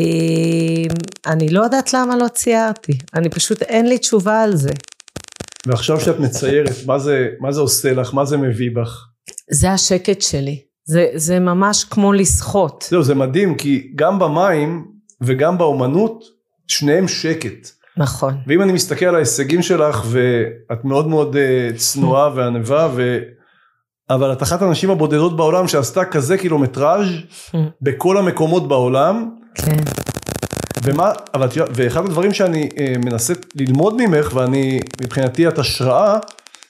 אני 1.26 1.48
לא 1.48 1.62
יודעת 1.62 1.94
למה 1.94 2.16
לא 2.16 2.28
ציירתי, 2.28 2.92
אני 3.14 3.28
פשוט 3.28 3.62
אין 3.62 3.88
לי 3.88 3.98
תשובה 3.98 4.42
על 4.42 4.56
זה. 4.56 4.72
ועכשיו 5.66 6.00
שאת 6.00 6.18
מציירת, 6.18 6.74
מה 6.86 6.98
זה, 6.98 7.28
מה 7.40 7.52
זה 7.52 7.60
עושה 7.60 7.92
לך? 7.92 8.14
מה 8.14 8.24
זה 8.24 8.36
מביא 8.36 8.70
בך? 8.74 9.06
זה 9.50 9.70
השקט 9.72 10.22
שלי. 10.22 10.62
זה, 10.84 11.06
זה 11.14 11.38
ממש 11.38 11.84
כמו 11.84 12.12
לשחות. 12.12 12.84
זהו, 12.90 13.02
זה 13.02 13.14
מדהים, 13.14 13.56
כי 13.56 13.92
גם 13.94 14.18
במים 14.18 14.84
וגם 15.20 15.58
באומנות, 15.58 16.24
שניהם 16.70 17.08
שקט. 17.08 17.68
נכון. 17.96 18.36
ואם 18.46 18.62
אני 18.62 18.72
מסתכל 18.72 19.06
על 19.06 19.14
ההישגים 19.14 19.62
שלך 19.62 20.04
ואת 20.06 20.84
מאוד 20.84 21.08
מאוד 21.08 21.36
uh, 21.36 21.76
צנועה 21.76 22.30
וענווה 22.34 22.88
ו... 22.94 23.18
אבל 24.10 24.32
את 24.32 24.42
אחת 24.42 24.62
הנשים 24.62 24.90
הבודדות 24.90 25.36
בעולם 25.36 25.68
שעשתה 25.68 26.04
כזה 26.04 26.38
קילומטראז' 26.38 27.06
בכל 27.82 28.18
המקומות 28.18 28.68
בעולם. 28.68 29.30
כן. 29.54 29.76
ומה, 30.82 31.12
אבל, 31.34 31.48
ואחד 31.74 32.04
הדברים 32.04 32.34
שאני 32.34 32.68
uh, 32.72 32.98
מנסה 32.98 33.34
ללמוד 33.54 33.94
ממך 34.02 34.32
ואני 34.34 34.80
מבחינתי 35.02 35.48
את 35.48 35.58
השראה 35.58 36.18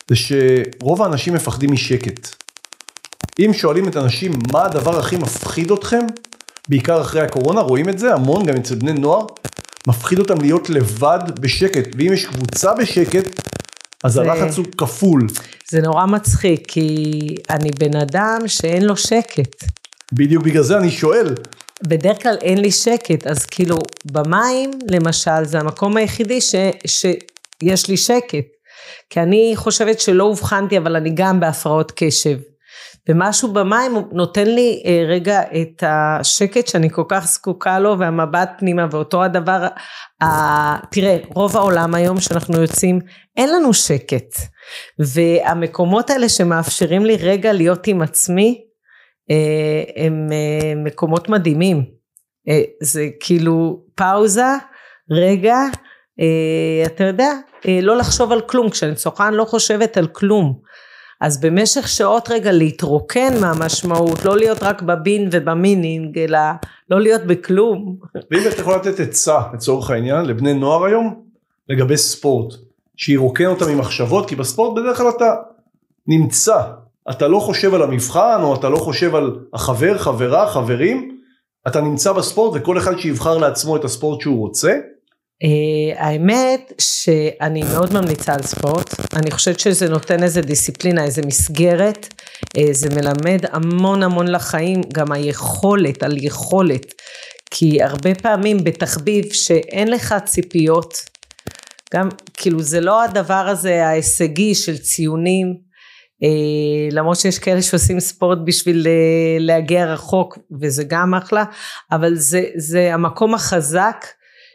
זה 0.09 0.17
שרוב 0.17 1.03
האנשים 1.03 1.35
מפחדים 1.35 1.73
משקט. 1.73 2.29
אם 3.39 3.51
שואלים 3.53 3.89
את 3.89 3.97
אנשים 3.97 4.33
מה 4.53 4.65
הדבר 4.65 4.99
הכי 4.99 5.17
מפחיד 5.17 5.71
אתכם, 5.71 6.07
בעיקר 6.69 7.01
אחרי 7.01 7.21
הקורונה 7.21 7.61
רואים 7.61 7.89
את 7.89 7.99
זה 7.99 8.15
המון 8.15 8.47
גם 8.47 8.57
אצל 8.57 8.75
בני 8.75 8.93
נוער, 8.93 9.27
מפחיד 9.89 10.19
אותם 10.19 10.41
להיות 10.41 10.71
לבד 10.71 11.19
בשקט, 11.41 11.89
ואם 11.99 12.13
יש 12.13 12.27
קבוצה 12.27 12.75
בשקט, 12.75 13.41
אז 14.05 14.13
זה... 14.13 14.21
הלחץ 14.21 14.59
הוא 14.59 14.67
כפול. 14.79 15.27
זה 15.71 15.81
נורא 15.81 16.07
מצחיק, 16.07 16.61
כי 16.69 17.11
אני 17.51 17.71
בן 17.79 17.97
אדם 17.97 18.39
שאין 18.47 18.85
לו 18.85 18.97
שקט. 18.97 19.65
בדיוק 20.13 20.45
בגלל 20.45 20.63
זה 20.63 20.79
אני 20.79 20.91
שואל. 20.91 21.35
בדרך 21.83 22.23
כלל 22.23 22.37
אין 22.41 22.59
לי 22.59 22.71
שקט, 22.71 23.27
אז 23.27 23.47
כאילו 23.47 23.77
במים 24.13 24.71
למשל 24.91 25.45
זה 25.45 25.59
המקום 25.59 25.97
היחידי 25.97 26.41
ש, 26.41 26.55
שיש 26.87 27.89
לי 27.89 27.97
שקט. 27.97 28.45
כי 29.11 29.21
אני 29.21 29.53
חושבת 29.57 30.01
שלא 30.01 30.25
אובחנתי, 30.25 30.79
אבל 30.79 30.97
אני 30.97 31.11
גם 31.15 31.41
בהפרעות 31.41 31.93
קשב. 31.97 32.39
ומשהו 33.09 33.53
במים 33.53 33.93
נותן 34.13 34.47
לי 34.47 34.83
אה, 34.87 35.05
רגע 35.09 35.43
את 35.43 35.85
השקט 35.87 36.67
שאני 36.67 36.91
כל 36.91 37.05
כך 37.09 37.27
זקוקה 37.27 37.79
לו 37.79 37.99
והמבט 37.99 38.51
פנימה 38.59 38.87
ואותו 38.91 39.25
הדבר, 39.25 39.67
אה, 40.23 40.77
תראה 40.91 41.19
רוב 41.35 41.57
העולם 41.57 41.95
היום 41.95 42.21
שאנחנו 42.21 42.61
יוצאים 42.61 43.01
אין 43.37 43.53
לנו 43.53 43.75
שקט. 43.75 44.37
והמקומות 44.99 46.11
האלה 46.11 46.29
שמאפשרים 46.29 47.05
לי 47.05 47.17
רגע 47.17 47.53
להיות 47.53 47.87
עם 47.87 48.03
עצמי 48.03 48.65
אה, 49.31 50.05
הם 50.05 50.29
אה, 50.33 50.75
מקומות 50.77 51.29
מדהימים. 51.29 52.01
זה 52.83 53.07
כאילו 53.21 53.83
פאוזה 53.95 54.47
רגע 55.11 55.57
אתה 56.87 57.05
יודע 57.05 57.33
לא 57.83 57.97
לחשוב 57.97 58.33
על 58.33 58.41
כלום. 58.41 58.71
כשאני 58.71 58.95
צוחה 58.95 59.29
אני 59.29 59.37
לא 59.37 59.45
חושבת 59.45 59.97
על 59.97 60.07
כלום 60.07 60.61
אז 61.21 61.41
במשך 61.41 61.89
שעות 61.89 62.29
רגע 62.31 62.53
להתרוקן 62.53 63.41
מהמשמעות, 63.41 64.25
לא 64.25 64.37
להיות 64.37 64.63
רק 64.63 64.83
בבין 64.83 65.29
ובמינינג, 65.33 66.19
אלא 66.19 66.39
לא 66.91 67.01
להיות 67.01 67.23
בכלום. 67.23 67.97
ואם 68.31 68.41
את 68.53 68.59
יכולה 68.59 68.77
לתת 68.77 69.01
עצה 69.01 69.41
לצורך 69.55 69.91
העניין 69.91 70.27
לבני 70.27 70.55
נוער 70.55 70.85
היום 70.85 71.23
לגבי 71.69 71.97
ספורט, 71.97 72.55
שירוקן 72.97 73.47
אותם 73.47 73.73
ממחשבות, 73.73 74.29
כי 74.29 74.37
בספורט 74.37 74.79
בדרך 74.79 74.97
כלל 74.97 75.09
אתה 75.17 75.35
נמצא, 76.07 76.63
אתה 77.11 77.29
לא 77.29 77.39
חושב 77.39 77.75
על 77.75 77.83
המבחן 77.83 78.41
או 78.43 78.55
אתה 78.55 78.69
לא 78.69 78.77
חושב 78.77 79.15
על 79.15 79.39
החבר, 79.53 79.99
חברה, 79.99 80.47
חברים, 80.47 81.19
אתה 81.67 81.81
נמצא 81.81 82.13
בספורט 82.13 82.61
וכל 82.61 82.79
אחד 82.79 82.99
שיבחר 82.99 83.39
לעצמו 83.39 83.77
את 83.77 83.85
הספורט 83.85 84.21
שהוא 84.21 84.39
רוצה, 84.39 84.79
Uh, 85.45 85.97
האמת 85.97 86.73
שאני 86.81 87.63
מאוד 87.63 87.93
ממליצה 87.93 88.35
על 88.35 88.43
ספורט, 88.43 88.95
אני 89.17 89.31
חושבת 89.31 89.61
שזה 89.61 89.89
נותן 89.89 90.23
איזה 90.23 90.41
דיסציפלינה, 90.41 91.05
איזה 91.05 91.23
מסגרת, 91.27 92.15
uh, 92.45 92.61
זה 92.73 92.89
מלמד 92.91 93.41
המון 93.53 94.03
המון 94.03 94.29
לחיים, 94.29 94.81
גם 94.93 95.13
היכולת, 95.13 96.03
על 96.03 96.25
יכולת, 96.25 96.95
כי 97.51 97.83
הרבה 97.83 98.15
פעמים 98.15 98.65
בתחביב 98.65 99.25
שאין 99.33 99.91
לך 99.91 100.15
ציפיות, 100.25 100.95
גם 101.95 102.09
כאילו 102.35 102.63
זה 102.63 102.81
לא 102.81 103.03
הדבר 103.03 103.49
הזה 103.49 103.87
ההישגי 103.87 104.55
של 104.55 104.79
ציונים, 104.79 105.57
uh, 106.25 106.95
למרות 106.95 107.17
שיש 107.17 107.39
כאלה 107.39 107.63
שעושים 107.63 108.01
ספורט 108.01 108.39
בשביל 108.45 108.87
להגיע 109.39 109.93
רחוק 109.93 110.39
וזה 110.61 110.85
גם 110.89 111.15
אחלה, 111.15 111.45
אבל 111.93 112.15
זה, 112.15 112.45
זה 112.57 112.95
המקום 112.95 113.35
החזק 113.35 114.07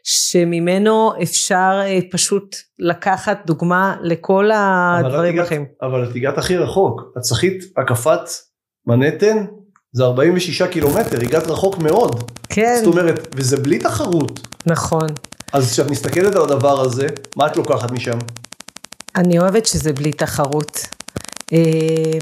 שממנו 0.07 1.11
אפשר 1.23 1.81
אה, 1.83 1.99
פשוט 2.11 2.55
לקחת 2.79 3.37
דוגמה 3.45 3.95
לכל 4.01 4.49
הדברים 4.53 5.37
בחיים. 5.41 5.65
אבל 5.81 6.03
את 6.03 6.15
הגעת 6.15 6.37
הכי 6.37 6.57
רחוק, 6.57 7.01
את 7.17 7.23
זכית 7.23 7.63
הקפת 7.77 8.19
מנהטן 8.87 9.45
זה 9.93 10.03
46 10.03 10.61
קילומטר, 10.61 11.21
הגעת 11.21 11.47
רחוק 11.47 11.77
מאוד. 11.77 12.31
כן. 12.49 12.81
זאת 12.83 12.93
אומרת, 12.93 13.27
וזה 13.35 13.57
בלי 13.57 13.79
תחרות. 13.79 14.47
נכון. 14.65 15.07
אז 15.53 15.71
כשאת 15.71 15.89
מסתכלת 15.89 16.35
על 16.35 16.41
הדבר 16.41 16.81
הזה, 16.81 17.07
מה 17.35 17.47
את 17.47 17.57
לוקחת 17.57 17.91
משם? 17.91 18.17
אני 19.15 19.39
אוהבת 19.39 19.65
שזה 19.65 19.93
בלי 19.93 20.13
תחרות. 20.13 20.79
אה, 21.53 21.59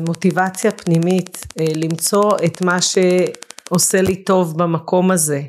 מוטיבציה 0.02 0.72
פנימית, 0.72 1.46
אה, 1.60 1.66
למצוא 1.76 2.32
את 2.46 2.62
מה 2.62 2.78
שעושה 2.82 4.02
לי 4.02 4.16
טוב 4.16 4.58
במקום 4.58 5.12
הזה. 5.12 5.42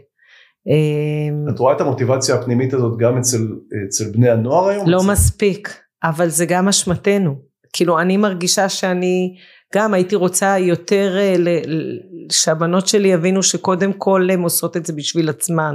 את 1.55 1.59
רואה 1.59 1.77
את 1.77 1.81
המוטיבציה 1.81 2.35
הפנימית 2.35 2.74
הזאת 2.74 2.98
גם 2.98 3.18
אצל, 3.18 3.48
אצל 3.88 4.05
בני 4.12 4.31
הנוער 4.31 4.68
היום? 4.68 4.88
לא 4.88 4.98
אצל... 4.98 5.07
מספיק, 5.11 5.81
אבל 6.05 6.29
זה 6.29 6.46
גם 6.46 6.68
אשמתנו. 6.68 7.35
כאילו 7.72 8.00
אני 8.00 8.16
מרגישה 8.16 8.68
שאני 8.68 9.35
גם 9.74 9.94
הייתי 9.94 10.16
רוצה 10.16 10.59
יותר 10.59 11.16
אה, 11.18 11.35
שהבנות 12.33 12.88
שלי 12.88 13.09
יבינו 13.09 13.42
שקודם 13.42 13.92
כל 13.92 14.29
הן 14.33 14.40
עושות 14.40 14.77
את 14.77 14.87
זה 14.87 14.92
בשביל 14.92 15.29
עצמן. 15.29 15.74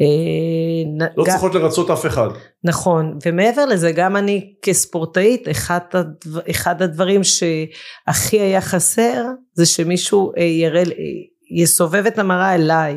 אה, 0.00 1.08
לא 1.16 1.24
גם, 1.24 1.30
צריכות 1.30 1.54
לרצות 1.54 1.90
אף 1.90 2.06
אחד. 2.06 2.28
נכון, 2.64 3.18
ומעבר 3.26 3.66
לזה 3.66 3.92
גם 3.92 4.16
אני 4.16 4.54
כספורטאית, 4.62 5.48
אחד, 5.48 5.78
הדבר, 5.92 6.40
אחד 6.50 6.82
הדברים 6.82 7.20
שהכי 7.24 8.40
היה 8.40 8.60
חסר 8.60 9.24
זה 9.54 9.66
שמישהו 9.66 10.32
אה, 10.38 10.42
יראה, 10.42 10.82
יסובב 11.52 12.06
את 12.06 12.18
המראה 12.18 12.54
אליי. 12.54 12.94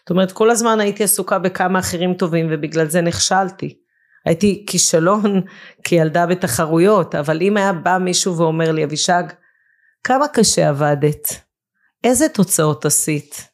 זאת 0.00 0.10
אומרת 0.10 0.32
כל 0.32 0.50
הזמן 0.50 0.80
הייתי 0.80 1.04
עסוקה 1.04 1.38
בכמה 1.38 1.78
אחרים 1.78 2.14
טובים 2.14 2.46
ובגלל 2.50 2.88
זה 2.88 3.00
נכשלתי. 3.00 3.78
הייתי 4.24 4.64
כישלון 4.66 5.22
כילדה 5.84 6.26
בתחרויות, 6.26 7.14
אבל 7.14 7.42
אם 7.42 7.56
היה 7.56 7.72
בא 7.72 7.98
מישהו 7.98 8.38
ואומר 8.38 8.72
לי 8.72 8.84
אבישג 8.84 9.22
כמה 10.04 10.28
קשה 10.28 10.68
עבדת? 10.68 11.28
איזה 12.04 12.28
תוצאות 12.28 12.84
עשית? 12.84 13.53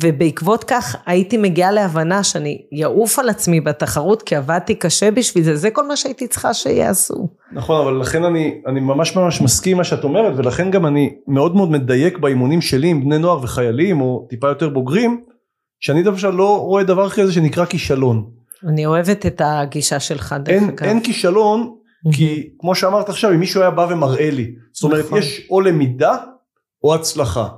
ובעקבות 0.00 0.64
כך 0.64 0.96
הייתי 1.06 1.36
מגיעה 1.36 1.72
להבנה 1.72 2.24
שאני 2.24 2.62
אעוף 2.82 3.18
על 3.18 3.28
עצמי 3.28 3.60
בתחרות 3.60 4.22
כי 4.22 4.36
עבדתי 4.36 4.74
קשה 4.74 5.10
בשביל 5.10 5.44
זה, 5.44 5.56
זה 5.56 5.70
כל 5.70 5.88
מה 5.88 5.96
שהייתי 5.96 6.26
צריכה 6.26 6.54
שיעשו. 6.54 7.28
נכון, 7.52 7.80
אבל 7.80 8.00
לכן 8.00 8.24
אני, 8.24 8.60
אני 8.66 8.80
ממש 8.80 9.16
ממש 9.16 9.40
מסכים 9.40 9.76
מה 9.76 9.84
שאת 9.84 10.04
אומרת, 10.04 10.32
ולכן 10.36 10.70
גם 10.70 10.86
אני 10.86 11.14
מאוד 11.28 11.56
מאוד 11.56 11.70
מדייק 11.70 12.18
באימונים 12.18 12.60
שלי 12.60 12.88
עם 12.88 13.04
בני 13.04 13.18
נוער 13.18 13.42
וחיילים, 13.42 14.00
או 14.00 14.26
טיפה 14.30 14.48
יותר 14.48 14.68
בוגרים, 14.68 15.24
שאני 15.80 16.02
דווקא 16.02 16.26
לא 16.26 16.60
רואה 16.60 16.84
דבר 16.84 17.10
כזה 17.10 17.32
שנקרא 17.32 17.64
כישלון. 17.64 18.24
אני 18.68 18.86
אוהבת 18.86 19.26
את 19.26 19.42
הגישה 19.44 20.00
שלך 20.00 20.34
דרך 20.44 20.62
אגב. 20.62 20.82
אין 20.82 21.00
כישלון, 21.00 21.74
כי 22.12 22.48
כמו 22.58 22.74
שאמרת 22.74 23.08
עכשיו, 23.08 23.32
אם 23.32 23.40
מישהו 23.40 23.60
היה 23.60 23.70
בא 23.70 23.86
ומראה 23.90 24.30
לי, 24.30 24.54
זאת 24.72 24.84
אומרת, 24.84 25.04
נכון. 25.04 25.18
יש 25.18 25.46
או 25.50 25.60
למידה 25.60 26.16
או 26.84 26.94
הצלחה. 26.94 27.48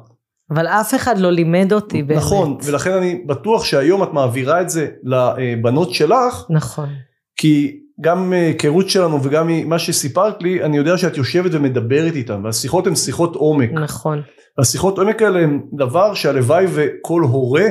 אבל 0.50 0.66
אף 0.66 0.94
אחד 0.94 1.18
לא 1.18 1.30
לימד 1.30 1.72
אותי 1.72 2.02
באמת. 2.02 2.20
נכון, 2.20 2.58
ולכן 2.64 2.92
אני 2.92 3.22
בטוח 3.26 3.64
שהיום 3.64 4.02
את 4.02 4.12
מעבירה 4.12 4.60
את 4.60 4.70
זה 4.70 4.88
לבנות 5.02 5.94
שלך. 5.94 6.46
נכון. 6.50 6.88
כי 7.36 7.80
גם 8.00 8.30
מהיכרות 8.30 8.88
שלנו 8.88 9.22
וגם 9.22 9.46
ממה 9.48 9.78
שסיפרת 9.78 10.42
לי, 10.42 10.62
אני 10.64 10.76
יודע 10.76 10.98
שאת 10.98 11.16
יושבת 11.16 11.50
ומדברת 11.54 12.14
איתם, 12.14 12.40
והשיחות 12.44 12.86
הן 12.86 12.94
שיחות 12.94 13.36
עומק. 13.36 13.70
נכון. 13.72 14.22
והשיחות 14.58 14.98
עומק 14.98 15.22
האלה 15.22 15.40
הן 15.40 15.60
דבר 15.72 16.14
שהלוואי 16.14 16.66
וכל 16.68 17.22
הורה 17.22 17.66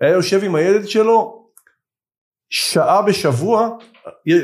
היה 0.00 0.12
יושב 0.12 0.44
עם 0.44 0.54
הילד 0.54 0.88
שלו 0.88 1.44
שעה 2.50 3.02
בשבוע 3.02 3.68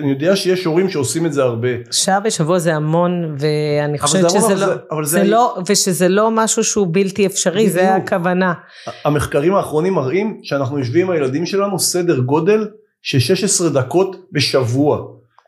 אני 0.03 0.11
יודע 0.11 0.37
שיש 0.37 0.64
הורים 0.64 0.90
שעושים 0.90 1.27
את 1.27 1.33
זה 1.33 1.42
הרבה. 1.42 1.68
שעה 1.90 2.20
בשבוע 2.20 2.59
זה 2.59 2.74
המון 2.74 3.37
ואני 3.38 3.98
חושבת 3.98 4.31
שזה 4.31 4.55
לא, 4.55 4.57
זה, 4.57 4.66
זה, 5.03 5.05
זה 5.05 5.24
לא, 5.24 5.57
ושזה 5.68 6.09
לא 6.09 6.31
משהו 6.31 6.64
שהוא 6.64 6.87
בלתי 6.90 7.27
אפשרי, 7.27 7.61
בדיוק. 7.61 7.74
זה 7.74 7.94
הכוונה. 7.94 8.53
המחקרים 9.05 9.55
האחרונים 9.55 9.94
מראים 9.94 10.40
שאנחנו 10.42 10.79
יושבים 10.79 11.07
עם 11.07 11.12
הילדים 11.12 11.46
שלנו 11.46 11.79
סדר 11.79 12.18
גודל 12.20 12.68
של 13.03 13.18
16 13.18 13.68
דקות 13.68 14.16
בשבוע. 14.33 14.98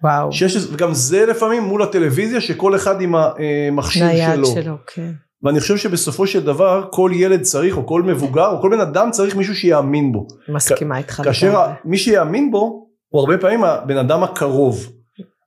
וואו. 0.02 0.32
16, 0.32 0.74
וגם 0.74 0.94
זה 0.94 1.26
לפעמים 1.26 1.62
מול 1.62 1.82
הטלוויזיה 1.82 2.40
שכל 2.40 2.76
אחד 2.76 3.00
עם 3.00 3.14
המכשיר 3.14 4.34
שלו. 4.34 4.46
שלו, 4.46 4.74
כן. 4.86 5.12
ואני 5.42 5.60
חושב 5.60 5.76
שבסופו 5.76 6.26
של 6.26 6.44
דבר 6.44 6.88
כל 6.90 7.10
ילד 7.14 7.40
צריך 7.42 7.76
או 7.76 7.86
כל 7.86 8.02
מבוגר 8.02 8.46
או 8.46 8.62
כל 8.62 8.70
בן 8.70 8.80
אדם 8.80 9.10
צריך 9.10 9.36
מישהו 9.36 9.54
שיאמין 9.54 10.12
בו. 10.12 10.26
מסכימה 10.48 10.98
איתך. 10.98 11.20
כאשר 11.24 11.60
מי 11.84 11.98
שיאמין 11.98 12.50
בו 12.50 12.85
הוא 13.16 13.20
הרבה 13.20 13.38
פעמים 13.38 13.64
הבן 13.64 13.96
אדם 13.96 14.22
הקרוב. 14.22 14.92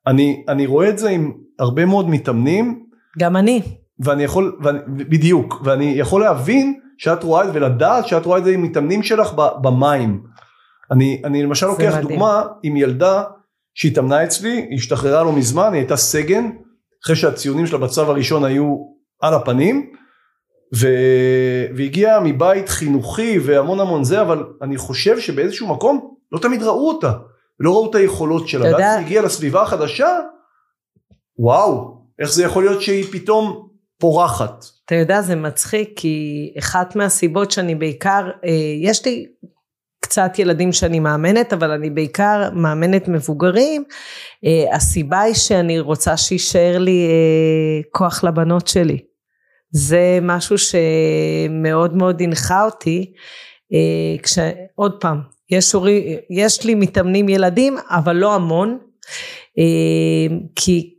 אני, 0.07 0.43
אני 0.47 0.65
רואה 0.65 0.89
את 0.89 0.97
זה 0.97 1.09
עם 1.09 1.31
הרבה 1.59 1.85
מאוד 1.85 2.09
מתאמנים. 2.09 2.83
גם 3.19 3.37
אני. 3.37 3.61
ואני 3.99 4.23
יכול, 4.23 4.57
ואני, 4.63 4.79
בדיוק, 4.87 5.61
ואני 5.63 5.93
יכול 5.97 6.21
להבין 6.21 6.79
שאת 6.97 7.23
רואה 7.23 7.41
את 7.41 7.47
זה 7.47 7.53
ולדעת 7.53 8.07
שאת 8.07 8.25
רואה 8.25 8.37
את 8.37 8.43
זה 8.43 8.51
עם 8.51 8.63
מתאמנים 8.63 9.03
שלך 9.03 9.33
במים. 9.61 10.23
אני, 10.91 11.21
אני 11.25 11.43
למשל 11.43 11.65
לוקח 11.65 11.93
מדהים. 11.93 12.07
דוגמה 12.07 12.43
עם 12.63 12.77
ילדה 12.77 13.23
שהתאמנה 13.73 14.23
אצלי, 14.23 14.65
היא 14.69 14.77
השתחררה 14.77 15.23
לא 15.23 15.33
מזמן, 15.33 15.73
היא 15.73 15.79
הייתה 15.79 15.97
סגן, 15.97 16.49
אחרי 17.05 17.15
שהציונים 17.15 17.67
שלה 17.67 17.77
בצו 17.77 18.01
הראשון 18.01 18.45
היו 18.45 18.75
על 19.21 19.33
הפנים, 19.33 19.89
ו... 20.75 20.87
והגיעה 21.77 22.19
מבית 22.19 22.69
חינוכי 22.69 23.39
והמון 23.39 23.79
המון 23.79 24.03
זה, 24.03 24.21
אבל 24.21 24.43
אני 24.61 24.77
חושב 24.77 25.19
שבאיזשהו 25.19 25.67
מקום 25.67 26.15
לא 26.31 26.39
תמיד 26.39 26.63
ראו 26.63 26.87
אותה. 26.87 27.11
לא 27.59 27.71
ראו 27.71 27.89
את 27.89 27.95
היכולות 27.95 28.47
שלה, 28.47 28.65
ואז 28.71 28.81
היא 28.81 29.05
הגיעה 29.05 29.25
לסביבה 29.25 29.61
החדשה, 29.61 30.19
וואו, 31.39 31.99
איך 32.19 32.29
זה 32.31 32.43
יכול 32.43 32.63
להיות 32.63 32.81
שהיא 32.81 33.05
פתאום 33.11 33.69
פורחת. 33.99 34.65
אתה 34.85 34.95
יודע, 34.95 35.21
זה 35.21 35.35
מצחיק, 35.35 35.89
כי 35.95 36.53
אחת 36.59 36.95
מהסיבות 36.95 37.51
שאני 37.51 37.75
בעיקר, 37.75 38.29
אה, 38.45 38.49
יש 38.81 39.05
לי 39.05 39.25
קצת 40.01 40.39
ילדים 40.39 40.71
שאני 40.73 40.99
מאמנת, 40.99 41.53
אבל 41.53 41.71
אני 41.71 41.89
בעיקר 41.89 42.49
מאמנת 42.53 43.07
מבוגרים. 43.07 43.83
אה, 44.45 44.75
הסיבה 44.75 45.19
היא 45.19 45.33
שאני 45.33 45.79
רוצה 45.79 46.17
שיישאר 46.17 46.77
לי 46.77 47.07
אה, 47.07 47.81
כוח 47.91 48.23
לבנות 48.23 48.67
שלי. 48.67 48.97
זה 49.71 50.19
משהו 50.21 50.55
שמאוד 50.57 51.95
מאוד 51.95 52.21
הנחה 52.21 52.65
אותי. 52.65 53.13
כש... 54.23 54.39
עוד 54.75 55.01
פעם, 55.01 55.21
יש, 55.51 55.71
הורי, 55.71 56.17
יש 56.29 56.65
לי 56.65 56.75
מתאמנים 56.75 57.29
ילדים 57.29 57.77
אבל 57.89 58.15
לא 58.15 58.35
המון 58.35 58.77
אה, 59.59 60.35
כי 60.55 60.93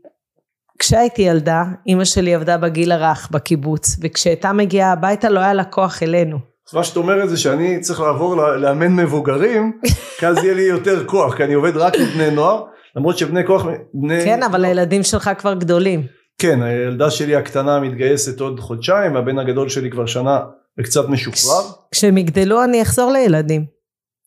כשהייתי 0.78 1.22
ילדה 1.22 1.64
אימא 1.86 2.04
שלי 2.04 2.34
עבדה 2.34 2.58
בגיל 2.58 2.92
הרך 2.92 3.28
בקיבוץ 3.30 3.96
וכשהייתה 4.02 4.52
מגיעה 4.52 4.92
הביתה 4.92 5.28
לא 5.28 5.40
היה 5.40 5.54
לה 5.54 5.64
כוח 5.64 6.02
אלינו. 6.02 6.38
אז 6.70 6.74
מה 6.74 6.84
שאת 6.84 6.96
אומרת 6.96 7.28
זה 7.28 7.36
שאני 7.36 7.80
צריך 7.80 8.00
לעבור 8.00 8.36
לאמן 8.36 8.96
מבוגרים 8.96 9.72
כי 10.18 10.26
אז 10.26 10.36
יהיה 10.38 10.54
לי 10.54 10.62
יותר 10.62 11.04
כוח 11.06 11.36
כי 11.36 11.44
אני 11.44 11.54
עובד 11.54 11.76
רק 11.76 11.94
עם 11.94 12.06
בני 12.14 12.30
נוער 12.30 12.64
למרות 12.96 13.18
שבני 13.18 13.46
כוח 13.46 13.66
בני... 13.94 14.24
כן 14.24 14.42
אבל 14.42 14.64
הילדים 14.64 15.02
שלך 15.02 15.30
כבר 15.38 15.54
גדולים. 15.54 16.06
כן 16.38 16.62
הילדה 16.62 17.10
שלי 17.10 17.36
הקטנה 17.36 17.80
מתגייסת 17.80 18.40
עוד 18.40 18.60
חודשיים 18.60 19.14
והבן 19.14 19.38
הגדול 19.38 19.68
שלי 19.68 19.90
כבר 19.90 20.06
שנה 20.06 20.40
וקצת 20.80 21.08
משוחרר. 21.08 21.62
כשהם 21.92 22.18
יגדלו 22.18 22.64
אני 22.64 22.82
אחזור 22.82 23.12
לילדים. 23.12 23.79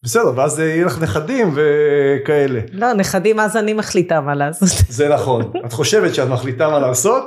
בסדר, 0.03 0.31
ואז 0.35 0.59
יהיה 0.59 0.85
לך 0.85 1.01
נכדים 1.01 1.53
וכאלה. 1.55 2.59
לא, 2.71 2.93
נכדים 2.93 3.39
אז 3.39 3.57
אני 3.57 3.73
מחליטה 3.73 4.21
מה 4.21 4.35
לעשות. 4.35 4.69
זה 4.89 5.09
נכון. 5.09 5.51
את 5.65 5.73
חושבת 5.73 6.15
שאת 6.15 6.27
מחליטה 6.27 6.69
מה 6.69 6.79
לעשות? 6.79 7.23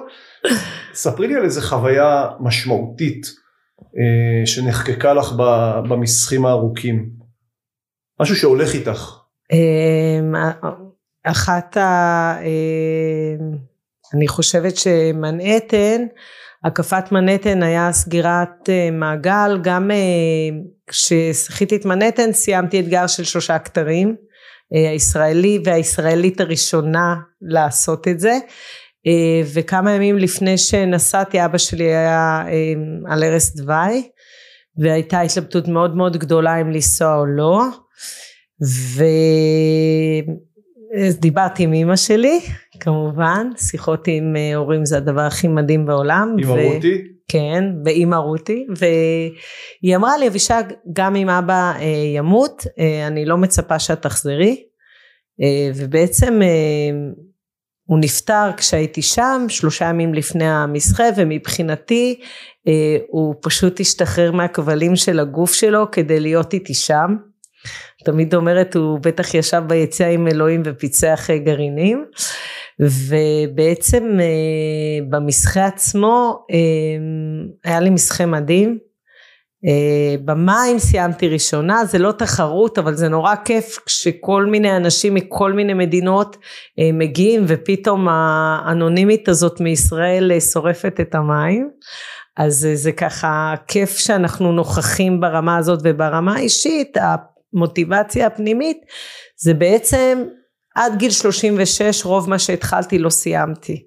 ספרי 0.94 1.28
לי 1.28 1.34
על 1.34 1.44
איזה 1.44 1.62
חוויה 1.62 2.28
משמעותית 2.40 3.26
אה, 3.80 4.46
שנחקקה 4.46 5.14
לך 5.14 5.32
במסחים 5.88 6.46
הארוכים. 6.46 7.10
משהו 8.20 8.36
שהולך 8.36 8.74
איתך. 8.74 9.16
אה, 9.52 10.50
אחת 11.24 11.76
ה... 11.76 11.82
אה, 12.40 13.46
אני 14.14 14.28
חושבת 14.28 14.76
שמנהטן 14.76 16.02
הקפת 16.64 17.12
מנהטן 17.12 17.62
היה 17.62 17.92
סגירת 17.92 18.68
אה, 18.68 18.90
מעגל, 18.90 19.58
גם 19.62 19.90
אה, 19.90 19.96
כששחיתי 20.86 21.76
את 21.76 21.84
מנהטן 21.84 22.32
סיימתי 22.32 22.80
אתגר 22.80 23.06
של 23.06 23.24
שלושה 23.24 23.58
כתרים, 23.58 24.16
אה, 24.74 24.90
הישראלי 24.90 25.58
והישראלית 25.64 26.40
הראשונה 26.40 27.14
לעשות 27.42 28.08
את 28.08 28.20
זה, 28.20 28.38
וכמה 29.54 29.92
ימים 29.92 30.18
לפני 30.18 30.58
שנסעתי 30.58 31.44
אבא 31.44 31.58
שלי 31.58 31.84
היה 31.84 32.44
על 33.08 33.22
ערש 33.22 33.50
דווי, 33.56 34.08
והייתה 34.78 35.20
התלבטות 35.20 35.68
מאוד 35.68 35.96
מאוד 35.96 36.16
גדולה 36.16 36.60
אם 36.60 36.70
לנסוע 36.70 37.16
או 37.16 37.26
לא, 37.26 37.62
ו... 38.64 39.04
דיברתי 41.20 41.62
עם 41.62 41.72
אימא 41.72 41.96
שלי 41.96 42.40
כמובן 42.80 43.46
שיחות 43.56 44.08
עם 44.08 44.36
אה, 44.36 44.56
הורים 44.56 44.84
זה 44.84 44.96
הדבר 44.96 45.20
הכי 45.20 45.48
מדהים 45.48 45.86
בעולם. 45.86 46.36
עם 46.38 46.50
ו... 46.50 46.52
רותי? 46.52 47.16
כן 47.28 47.64
ואימא 47.84 48.16
רותי 48.16 48.66
והיא 48.76 49.96
אמרה 49.96 50.18
לי 50.18 50.28
אבישג 50.28 50.62
גם 50.92 51.16
אם 51.16 51.28
אבא 51.28 51.72
אה, 51.78 51.84
ימות 52.16 52.66
אה, 52.78 53.06
אני 53.06 53.24
לא 53.24 53.36
מצפה 53.36 53.78
שאת 53.78 54.02
תחזרי 54.02 54.62
אה, 55.42 55.70
ובעצם 55.74 56.42
אה, 56.42 56.48
הוא 57.86 57.98
נפטר 57.98 58.50
כשהייתי 58.56 59.02
שם 59.02 59.46
שלושה 59.48 59.84
ימים 59.84 60.14
לפני 60.14 60.48
המסחה 60.48 61.04
ומבחינתי 61.16 62.20
אה, 62.68 62.96
הוא 63.08 63.34
פשוט 63.42 63.80
השתחרר 63.80 64.32
מהכבלים 64.32 64.96
של 64.96 65.20
הגוף 65.20 65.52
שלו 65.54 65.90
כדי 65.90 66.20
להיות 66.20 66.52
איתי 66.52 66.74
שם 66.74 67.16
תמיד 68.04 68.34
אומרת 68.34 68.76
הוא 68.76 68.98
בטח 68.98 69.34
ישב 69.34 69.62
ביציאה 69.66 70.08
עם 70.08 70.28
אלוהים 70.28 70.62
ופיצח 70.64 71.30
אה, 71.30 71.38
גרעינים 71.38 72.04
ובעצם 72.80 74.20
אה, 74.20 75.06
במסחה 75.08 75.66
עצמו 75.66 76.46
אה, 76.50 76.56
היה 77.64 77.80
לי 77.80 77.90
מסחה 77.90 78.26
מדהים 78.26 78.78
אה, 79.66 80.14
במים 80.24 80.78
סיימתי 80.78 81.28
ראשונה, 81.28 81.84
זה 81.84 81.98
לא 81.98 82.12
תחרות 82.12 82.78
אבל 82.78 82.94
זה 82.94 83.08
נורא 83.08 83.34
כיף 83.44 83.78
כשכל 83.86 84.46
מיני 84.46 84.76
אנשים 84.76 85.14
מכל 85.14 85.52
מיני 85.52 85.74
מדינות 85.74 86.36
אה, 86.78 86.90
מגיעים 86.92 87.44
ופתאום 87.48 88.08
האנונימית 88.10 89.28
הזאת 89.28 89.60
מישראל 89.60 90.32
אה, 90.32 90.40
שורפת 90.40 91.00
את 91.00 91.14
המים. 91.14 91.70
אז 92.36 92.68
זה 92.74 92.92
ככה 92.92 93.54
כיף 93.68 93.98
שאנחנו 93.98 94.52
נוכחים 94.52 95.20
ברמה 95.20 95.56
הזאת 95.56 95.80
וברמה 95.84 96.34
האישית 96.34 96.96
המוטיבציה 96.96 98.26
הפנימית 98.26 98.78
זה 99.36 99.54
בעצם 99.54 100.24
עד 100.76 100.96
גיל 100.96 101.10
36 101.10 102.04
רוב 102.04 102.30
מה 102.30 102.38
שהתחלתי 102.38 102.98
לא 102.98 103.10
סיימתי 103.10 103.86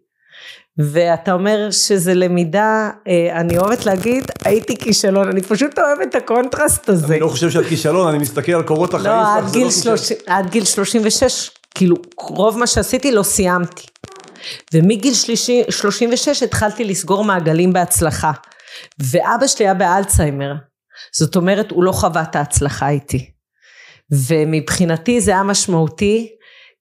ואתה 0.80 1.34
אומר 1.34 1.72
שזה 1.72 2.14
למידה, 2.14 2.90
אה, 3.08 3.40
אני 3.40 3.58
אוהבת 3.58 3.86
להגיד, 3.86 4.24
הייתי 4.46 4.78
כישלון, 4.78 5.30
אני 5.30 5.42
פשוט 5.42 5.80
אוהבת 5.80 6.10
את 6.10 6.16
הקונטרסט 6.16 6.90
הזה. 6.90 7.14
אני 7.14 7.20
לא 7.20 7.28
חושב 7.28 7.50
שאת 7.50 7.66
כישלון, 7.66 8.08
אני 8.08 8.18
מסתכל 8.18 8.52
על 8.52 8.64
קורות 8.64 8.94
החיים 8.94 9.16
לא, 9.16 9.24
שלך, 9.24 9.38
עד 9.38 9.48
זה 9.48 9.54
גיל, 9.54 9.66
לא 9.66 9.72
שלוש. 9.72 10.12
עד 10.28 10.50
גיל 10.50 10.66
36, 10.66 11.52
כאילו, 11.76 11.96
רוב 12.20 12.58
מה 12.58 12.68
שעשיתי 12.68 13.12
לא 13.12 13.24
סיימתי. 13.24 13.84
ומגיל 14.74 15.14
שלישי, 15.14 15.64
36 15.70 16.44
התחלתי 16.44 16.84
לסגור 16.84 17.24
מעגלים 17.24 17.74
בהצלחה. 17.74 18.32
ואבא 19.00 19.48
שלי 19.48 19.66
היה 19.66 19.74
באלצהיימר. 19.74 20.54
זאת 21.16 21.36
אומרת, 21.36 21.72
הוא 21.72 21.84
לא 21.84 21.92
חווה 21.92 22.22
את 22.22 22.36
ההצלחה 22.36 22.90
איתי. 22.90 23.32
ומבחינתי 24.12 25.22
זה 25.22 25.32
היה 25.32 25.44
משמעותי, 25.44 26.30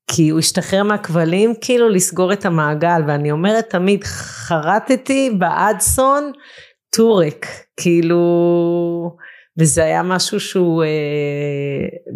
כי 0.08 0.28
הוא 0.28 0.38
השתחרר 0.38 0.82
מהכבלים, 0.82 1.54
כאילו 1.60 1.88
לסגור 1.88 2.32
את 2.32 2.46
המעגל, 2.46 3.02
ואני 3.08 3.30
אומרת 3.30 3.70
תמיד, 3.70 4.04
חרטתי 4.04 5.30
באדסון 5.38 6.32
טורק, 6.96 7.46
כאילו, 7.80 8.20
וזה 9.58 9.84
היה 9.84 10.02
משהו 10.02 10.40
שהוא, 10.40 10.84
אה, 10.84 10.88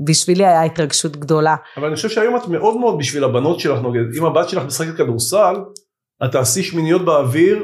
בשבילי 0.05 0.47
היה 0.47 0.63
התרגשות 0.63 1.17
גדולה. 1.17 1.57
אבל 1.77 1.87
אני 1.87 1.97
חושב 1.97 2.09
שהיום 2.09 2.37
את 2.37 2.49
מאוד 2.49 2.77
מאוד 2.77 2.99
בשביל 2.99 3.25
הבנות 3.25 3.61
שלך 3.61 3.81
נוגד. 3.83 4.17
אם 4.19 4.25
הבת 4.25 4.49
שלך 4.49 4.65
משחקת 4.65 4.97
כדורסל, 4.97 5.55
את 6.25 6.33
תעשי 6.33 6.63
שמיניות 6.63 7.05
באוויר 7.05 7.63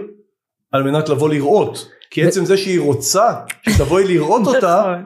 על 0.72 0.82
מנת 0.82 1.08
לבוא 1.08 1.28
לראות. 1.28 1.88
כי 2.10 2.26
עצם 2.26 2.44
זה 2.44 2.56
שהיא 2.56 2.80
רוצה 2.80 3.32
שתבואי 3.68 4.04
לראות 4.04 4.46
אותה, 4.54 4.80
נכון. 4.80 5.04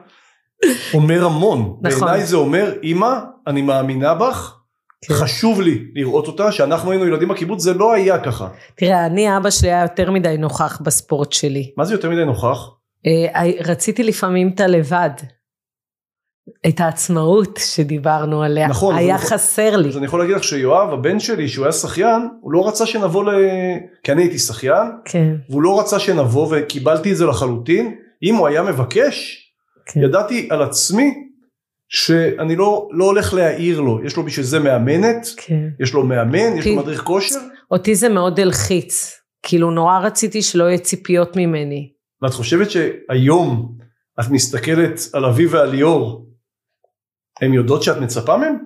אומר 0.93 1.25
המון. 1.25 1.77
נכון. 1.81 1.99
בעיניי 1.99 2.25
זה 2.25 2.35
אומר, 2.35 2.73
אמא, 2.83 3.19
אני 3.47 3.61
מאמינה 3.61 4.13
בך. 4.13 4.62
חשוב 5.11 5.61
לי 5.61 5.85
לראות 5.95 6.27
אותה, 6.27 6.51
שאנחנו 6.51 6.91
היינו 6.91 7.07
ילדים 7.07 7.27
בקיבוץ 7.27 7.61
זה 7.61 7.73
לא 7.73 7.93
היה 7.93 8.19
ככה. 8.19 8.47
תראה, 8.75 9.05
אני, 9.05 9.37
אבא 9.37 9.49
שלי 9.49 9.71
היה 9.71 9.81
יותר 9.81 10.11
מדי 10.11 10.35
נוכח 10.39 10.81
בספורט 10.83 11.31
שלי. 11.31 11.71
מה 11.77 11.85
זה 11.85 11.93
יותר 11.93 12.09
מדי 12.09 12.25
נוכח? 12.25 12.69
אה, 13.07 13.51
רציתי 13.65 14.03
לפעמים 14.03 14.51
את 14.55 14.59
הלבד. 14.59 15.09
את 16.67 16.79
העצמאות 16.79 17.59
שדיברנו 17.75 18.43
עליה. 18.43 18.67
נכון, 18.67 18.95
היה 18.95 19.17
זה. 19.17 19.27
חסר 19.27 19.75
לי. 19.75 19.89
אז 19.89 19.97
אני 19.97 20.05
יכול 20.05 20.19
להגיד 20.19 20.35
לך 20.35 20.43
שיואב 20.43 20.93
הבן 20.93 21.19
שלי 21.19 21.47
שהוא 21.47 21.65
היה 21.65 21.71
שחיין 21.71 22.27
הוא 22.41 22.51
לא 22.51 22.67
רצה 22.67 22.85
שנבוא 22.85 23.23
ל... 23.23 23.29
כי 24.03 24.11
אני 24.11 24.21
הייתי 24.21 24.39
שחיין 24.39 24.91
כן, 25.05 25.35
והוא 25.49 25.61
לא 25.61 25.79
רצה 25.79 25.99
שנבוא 25.99 26.47
וקיבלתי 26.51 27.11
את 27.11 27.17
זה 27.17 27.25
לחלוטין 27.25 27.95
אם 28.23 28.35
הוא 28.35 28.47
היה 28.47 28.63
מבקש 28.63 29.43
כן. 29.85 30.01
ידעתי 30.03 30.47
על 30.51 30.61
עצמי 30.61 31.13
שאני 31.95 32.55
לא, 32.55 32.87
לא 32.91 33.05
הולך 33.05 33.33
להעיר 33.33 33.81
לו 33.81 34.05
יש 34.05 34.17
לו 34.17 34.23
בשביל 34.23 34.45
זה 34.45 34.59
מאמנת 34.59 35.27
כן. 35.37 35.69
יש 35.79 35.93
לו 35.93 36.05
מאמן 36.05 36.57
יש 36.57 36.67
לו 36.67 36.75
מדריך 36.75 37.01
כושר 37.01 37.39
אותי 37.71 37.95
זה 37.95 38.09
מאוד 38.09 38.39
הלחיץ. 38.39 39.19
כאילו 39.43 39.71
נורא 39.71 39.99
רציתי 39.99 40.41
שלא 40.41 40.63
יהיה 40.63 40.77
ציפיות 40.77 41.35
ממני. 41.35 41.93
ואת 42.21 42.33
חושבת 42.33 42.67
שהיום 42.71 43.77
את 44.19 44.25
מסתכלת 44.31 44.99
על 45.13 45.25
אבי 45.25 45.45
ועל 45.45 45.69
ליאור 45.69 46.25
הן 47.41 47.53
יודעות 47.53 47.83
שאת 47.83 47.97
מצפה 47.97 48.37
מהם? 48.37 48.57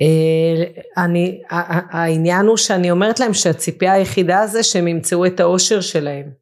אה, 0.00 0.82
אני, 1.04 1.42
העניין 1.90 2.46
הוא 2.46 2.56
שאני 2.56 2.90
אומרת 2.90 3.20
להם 3.20 3.34
שהציפייה 3.34 3.92
היחידה 3.92 4.46
זה 4.46 4.62
שהם 4.62 4.88
ימצאו 4.88 5.26
את 5.26 5.40
האושר 5.40 5.80
שלהם. 5.80 6.41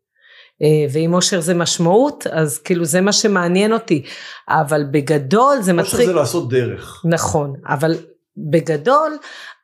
אה, 0.62 0.86
ואם 0.92 1.14
אושר 1.14 1.40
זה 1.40 1.54
משמעות, 1.54 2.26
אז 2.32 2.58
כאילו 2.58 2.84
זה 2.84 3.00
מה 3.00 3.12
שמעניין 3.12 3.72
אותי. 3.72 4.02
אבל 4.48 4.84
בגדול 4.90 5.56
זה 5.60 5.72
מצחיק. 5.72 6.00
שזה 6.00 6.12
לעשות 6.12 6.48
דרך. 6.48 7.02
נכון, 7.04 7.54
אבל 7.68 7.96
בגדול 8.36 9.16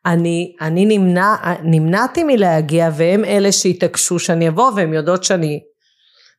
אני, 0.07 0.53
אני 0.61 0.99
נמנע, 0.99 1.35
נמנעתי 1.63 2.25
מלהגיע 2.25 2.91
והם 2.97 3.25
אלה 3.25 3.53
שהתעקשו 3.53 4.19
שאני 4.19 4.49
אבוא 4.49 4.71
והם 4.77 4.93
יודעות 4.93 5.25
שאני 5.25 5.61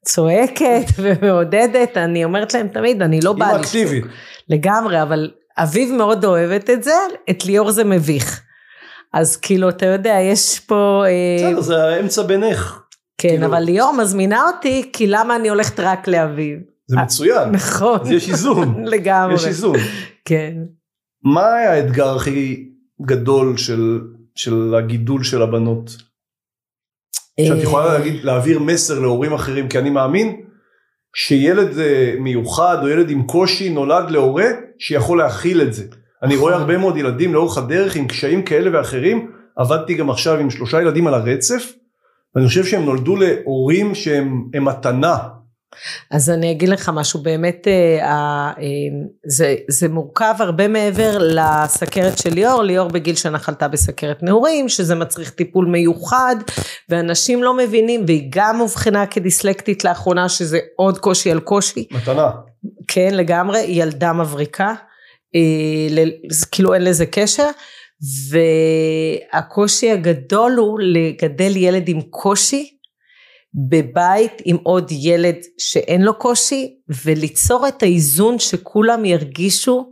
צועקת 0.06 0.86
ומעודדת, 1.02 1.98
אני 1.98 2.24
אומרת 2.24 2.54
להם 2.54 2.68
תמיד, 2.68 3.02
אני 3.02 3.22
לא 3.22 3.34
באה 3.34 3.50
אימא. 3.50 3.62
אקטיבית. 3.62 4.06
לגמרי, 4.50 5.02
אבל 5.02 5.32
אביב 5.58 5.94
מאוד 5.94 6.26
אוהבת 6.26 6.70
את 6.70 6.84
זה, 6.84 6.96
את 7.30 7.46
ליאור 7.46 7.72
זה 7.72 7.84
מביך. 7.84 8.42
אז 9.14 9.38
כאילו, 9.38 9.70
אתה 9.70 9.86
יודע, 9.86 10.18
יש 10.22 10.60
פה... 10.60 11.04
אה, 11.08 11.50
בסדר 11.50 11.62
זה 11.62 11.84
האמצע 11.84 12.22
בינך. 12.22 12.80
כן, 13.18 13.30
כאילו- 13.30 13.46
אבל 13.46 13.60
ליאור 13.60 13.94
מזמינה 13.94 14.44
אותי, 14.48 14.90
כי 14.94 15.08
למה 15.08 15.36
אני 15.36 15.50
הולכת 15.50 15.80
רק 15.80 16.08
לאביב? 16.08 16.60
זה 16.88 16.98
מצוין. 16.98 17.50
נכון. 17.52 18.00
אז 18.02 18.12
יש 18.12 18.30
איזון. 18.30 18.84
לגמרי. 18.94 19.36
יש 19.36 19.46
איזון. 19.46 19.76
כן. 20.26 20.54
מה 21.24 21.54
היה 21.54 21.74
האתגר 21.74 22.16
הכי 22.16 22.70
גדול 23.02 23.58
של, 23.58 24.02
של 24.36 24.76
הגידול 24.78 25.24
של 25.24 25.42
הבנות? 25.42 25.92
שאת 27.42 27.64
יכולה 27.64 27.86
אה, 27.86 27.94
להגיד, 27.98 28.24
להעביר 28.24 28.60
מסר 28.60 29.00
להורים 29.00 29.34
אחרים, 29.34 29.70
כי 29.70 29.80
אני 29.80 29.90
מאמין 29.90 30.42
שילד 31.16 31.80
אה, 31.80 32.14
מיוחד 32.20 32.78
או 32.82 32.90
ילד 32.90 33.10
עם 33.10 33.24
קושי 33.24 33.70
נולד 33.70 34.12
להורה 34.12 34.46
שיכול 34.80 35.18
להכיל 35.18 35.62
את 35.62 35.74
זה. 35.74 35.84
אני 36.24 36.36
רואה 36.36 36.52
נכון. 36.52 36.62
הרבה 36.62 36.78
מאוד 36.78 36.98
ילדים 36.98 37.34
לאורך 37.34 37.58
הדרך 37.58 37.96
עם 37.96 38.08
קשיים 38.08 38.44
כאלה 38.44 38.78
ואחרים, 38.78 39.32
עבדתי 39.56 39.94
גם 39.94 40.10
עכשיו 40.10 40.40
עם 40.40 40.50
שלושה 40.50 40.82
ילדים 40.82 41.08
על 41.08 41.14
הרצף, 41.14 41.74
ואני 42.36 42.48
חושב 42.48 42.66
שהם 42.66 42.86
נולדו 42.86 43.16
להורים 43.16 43.96
שהם 43.96 44.44
הם 44.54 44.66
מתנה. 44.66 45.18
אז 46.12 46.30
אני 46.30 46.52
אגיד 46.52 46.70
לך 46.70 46.92
משהו, 46.94 47.24
באמת 47.24 47.68
אה, 47.68 48.06
אה, 48.06 48.54
זה, 49.28 49.56
זה 49.70 49.90
מורכב 49.90 50.34
הרבה 50.40 50.68
מעבר 50.68 51.18
לסכרת 51.20 52.18
של 52.18 52.34
ליאור, 52.34 52.64
ליאור 52.64 52.90
בגיל 52.90 53.16
שנה 53.16 53.40
חלתה 53.40 53.68
בסכרת 53.68 54.24
נעורים, 54.24 54.70
שזה 54.70 54.96
מצריך 54.96 55.30
טיפול 55.30 55.66
מיוחד, 55.66 56.36
ואנשים 56.90 57.44
לא 57.44 57.58
מבינים, 57.58 58.04
והיא 58.08 58.28
גם 58.30 58.62
אובחנה 58.62 59.06
כדיסלקטית 59.06 59.84
לאחרונה, 59.84 60.30
שזה 60.30 60.60
עוד 60.76 60.98
קושי 60.98 61.32
על 61.32 61.40
קושי, 61.40 61.88
מתנה. 61.92 62.32
כן 62.88 63.14
לגמרי, 63.14 63.60
ילדה 63.60 64.14
מבריקה, 64.14 64.74
אה, 65.36 66.04
כאילו 66.52 66.74
אין 66.74 66.84
לזה 66.84 67.06
קשר, 67.06 67.50
והקושי 68.32 69.92
הגדול 69.92 70.52
הוא 70.52 70.80
לגדל 70.82 71.58
ילד 71.58 71.90
עם 71.90 72.02
קושי, 72.02 72.78
בבית 73.70 74.42
עם 74.46 74.58
עוד 74.64 74.92
ילד 74.92 75.36
שאין 75.58 76.02
לו 76.02 76.14
קושי 76.14 76.76
וליצור 77.06 77.68
את 77.68 77.84
האיזון 77.84 78.40
שכולם 78.40 79.06
ירגישו 79.06 79.92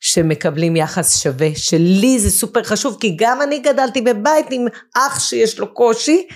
שמקבלים 0.00 0.76
יחס 0.76 1.22
שווה 1.22 1.48
שלי 1.54 2.18
זה 2.18 2.30
סופר 2.30 2.62
חשוב 2.62 2.96
כי 3.00 3.16
גם 3.18 3.42
אני 3.42 3.58
גדלתי 3.58 4.00
בבית 4.00 4.46
עם 4.50 4.66
אח 4.96 5.20
שיש 5.20 5.58
לו 5.58 5.74
קושי 5.74 6.26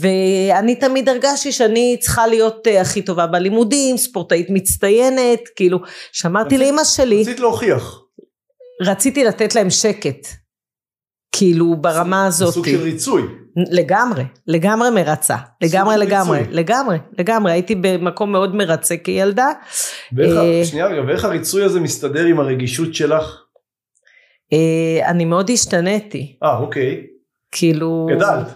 ואני 0.00 0.74
תמיד 0.74 1.08
הרגשתי 1.08 1.52
שאני 1.52 1.96
צריכה 2.00 2.26
להיות 2.26 2.66
אה, 2.66 2.80
הכי 2.80 3.02
טובה 3.02 3.26
בלימודים 3.26 3.96
ספורטאית 3.96 4.46
מצטיינת 4.50 5.40
כאילו 5.56 5.78
שאמרתי 6.12 6.58
לאמא 6.58 6.84
שלי 6.84 7.20
רצית 7.20 7.40
להוכיח. 7.40 8.07
רציתי 8.80 9.24
לתת 9.24 9.54
להם 9.54 9.70
שקט 9.70 10.26
כאילו 11.32 11.76
ברמה 11.76 12.26
הזאת 12.26 12.54
סוג 12.54 12.66
של 12.66 12.82
ריצוי. 12.82 13.22
לגמרי, 13.56 14.24
לגמרי 14.46 14.90
מרצה, 14.90 15.36
לגמרי 15.62 15.96
לגמרי, 15.96 16.38
ריצוי. 16.38 16.54
לגמרי, 16.54 16.98
לגמרי, 17.18 17.52
הייתי 17.52 17.74
במקום 17.74 18.32
מאוד 18.32 18.54
מרצה 18.54 18.96
כילדה, 18.96 19.48
ואיך, 20.12 20.36
אה, 20.36 20.64
שנייה 20.64 20.86
רגע, 20.86 21.02
ואיך 21.06 21.24
הריצוי 21.24 21.64
הזה 21.64 21.80
מסתדר 21.80 22.24
עם 22.24 22.40
הרגישות 22.40 22.94
שלך? 22.94 23.42
אה, 24.52 25.10
אני 25.10 25.24
מאוד 25.24 25.50
השתניתי, 25.50 26.38
אה, 26.42 26.58
אוקיי. 26.58 27.06
כאילו, 27.52 28.08
גדלת. 28.10 28.46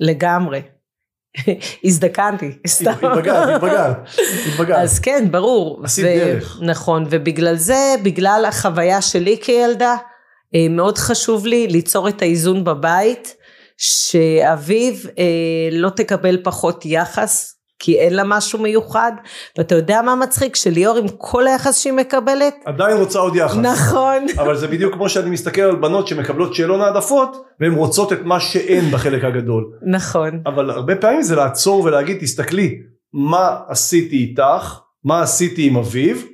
לגמרי, 0.00 0.60
הזדקנתי, 1.84 2.50
סתם, 2.66 2.90
התבגרת, 2.90 3.48
התבגרת. 3.48 3.96
התבגרת. 4.48 4.78
אז 4.78 4.98
כן, 4.98 5.28
ברור, 5.30 5.80
עשית 5.84 6.04
דרך. 6.04 6.58
נכון, 6.62 7.06
ובגלל 7.10 7.56
זה, 7.56 7.94
בגלל 8.02 8.44
החוויה 8.48 9.02
שלי 9.02 9.38
כילדה, 9.42 9.96
אה, 10.54 10.66
מאוד 10.70 10.98
חשוב 10.98 11.46
לי 11.46 11.66
ליצור 11.66 12.08
את 12.08 12.22
האיזון 12.22 12.64
בבית, 12.64 13.36
שאביב 13.76 15.06
אה, 15.18 15.24
לא 15.72 15.90
תקבל 15.90 16.38
פחות 16.44 16.86
יחס, 16.86 17.54
כי 17.82 17.98
אין 17.98 18.14
לה 18.14 18.22
משהו 18.24 18.58
מיוחד, 18.58 19.12
ואתה 19.58 19.74
יודע 19.74 20.02
מה 20.02 20.14
מצחיק? 20.14 20.56
שליאור 20.56 20.96
עם 20.96 21.04
כל 21.18 21.46
היחס 21.46 21.78
שהיא 21.78 21.92
מקבלת, 21.92 22.54
עדיין 22.64 22.96
רוצה 22.96 23.18
עוד 23.18 23.36
יחס. 23.36 23.56
נכון, 23.56 24.26
אבל 24.42 24.56
זה 24.56 24.68
בדיוק 24.68 24.94
כמו 24.94 25.08
שאני 25.08 25.30
מסתכל 25.30 25.62
על 25.62 25.76
בנות 25.76 26.08
שמקבלות 26.08 26.54
שאלון 26.54 26.80
העדפות 26.80 27.36
והן 27.60 27.72
רוצות 27.72 28.12
את 28.12 28.18
מה 28.22 28.40
שאין 28.40 28.90
בחלק 28.90 29.24
הגדול. 29.24 29.64
נכון, 29.86 30.42
אבל 30.46 30.70
הרבה 30.70 30.96
פעמים 30.96 31.22
זה 31.22 31.36
לעצור 31.36 31.84
ולהגיד 31.84 32.16
תסתכלי 32.20 32.78
מה 33.12 33.58
עשיתי 33.68 34.16
איתך 34.16 34.78
מה 35.04 35.22
עשיתי 35.22 35.66
עם 35.66 35.76
אביב. 35.76 36.26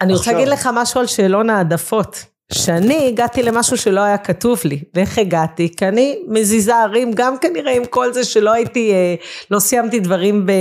אני 0.00 0.12
רוצה 0.12 0.22
עכשיו- 0.22 0.34
להגיד 0.34 0.52
לך 0.52 0.68
משהו 0.74 1.00
על 1.00 1.06
שאלון 1.06 1.50
העדפות. 1.50 2.24
שאני 2.52 3.08
הגעתי 3.08 3.42
למשהו 3.42 3.76
שלא 3.76 4.00
היה 4.00 4.18
כתוב 4.18 4.60
לי. 4.64 4.80
ואיך 4.94 5.18
הגעתי? 5.18 5.74
כי 5.76 5.88
אני 5.88 6.18
מזיזה 6.28 6.76
ערים, 6.76 7.12
גם 7.14 7.38
כנראה 7.38 7.72
עם 7.72 7.84
כל 7.84 8.12
זה 8.12 8.24
שלא 8.24 8.52
הייתי, 8.52 8.92
אה, 8.92 9.14
לא 9.50 9.58
סיימתי 9.58 10.00
דברים 10.00 10.46
ב... 10.46 10.52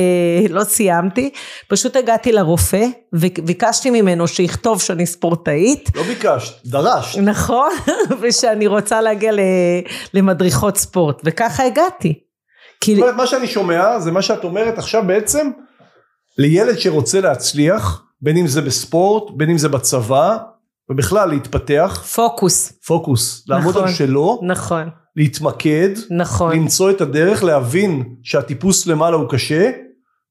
לא 0.50 0.64
סיימתי. 0.64 1.30
פשוט 1.68 1.96
הגעתי 1.96 2.32
לרופא, 2.32 2.86
וביקשתי 3.14 3.90
ממנו 3.90 4.28
שיכתוב 4.28 4.82
שאני 4.82 5.06
ספורטאית. 5.06 5.90
לא 5.96 6.04
ביקשת, 6.04 6.66
דרשת. 6.66 7.20
נכון, 7.20 7.72
ושאני 8.22 8.68
רוצה 8.68 9.02
להגיע 9.02 9.32
למדריכות 10.14 10.78
ספורט, 10.78 11.22
וככה 11.26 11.64
הגעתי. 11.64 12.14
כי, 12.82 12.96
זאת 12.96 13.02
אומרת, 13.02 13.16
מה 13.16 13.28
שאני 13.28 13.48
שומע 13.48 14.00
זה 14.00 14.12
מה 14.12 14.22
שאת 14.22 14.44
אומרת 14.44 14.78
עכשיו 14.78 15.04
בעצם, 15.08 15.52
לילד 16.38 16.80
שרוצה 16.80 17.22
להצליח, 17.22 18.02
בין 18.22 18.38
אם 18.38 18.48
זה 18.48 18.62
בספורט, 18.62 19.32
בין 19.38 19.50
אם 19.50 19.58
זה 19.58 19.70
בצבא, 19.70 20.38
ובכלל 20.90 21.30
להתפתח, 21.30 22.04
פוקוס, 22.16 22.72
פוקוס, 22.88 23.44
לעמוד 23.48 23.70
נכון. 23.76 23.88
על 23.88 23.94
שלו, 23.94 24.40
נכון, 24.44 24.90
להתמקד, 25.16 25.90
נכון, 26.12 26.56
למצוא 26.56 26.92
את 26.92 27.02
הדרך, 27.02 27.44
להבין 27.44 28.04
שהטיפוס 28.24 28.88
למעלה 28.88 29.16
הוא 29.16 29.30
קשה. 29.30 29.72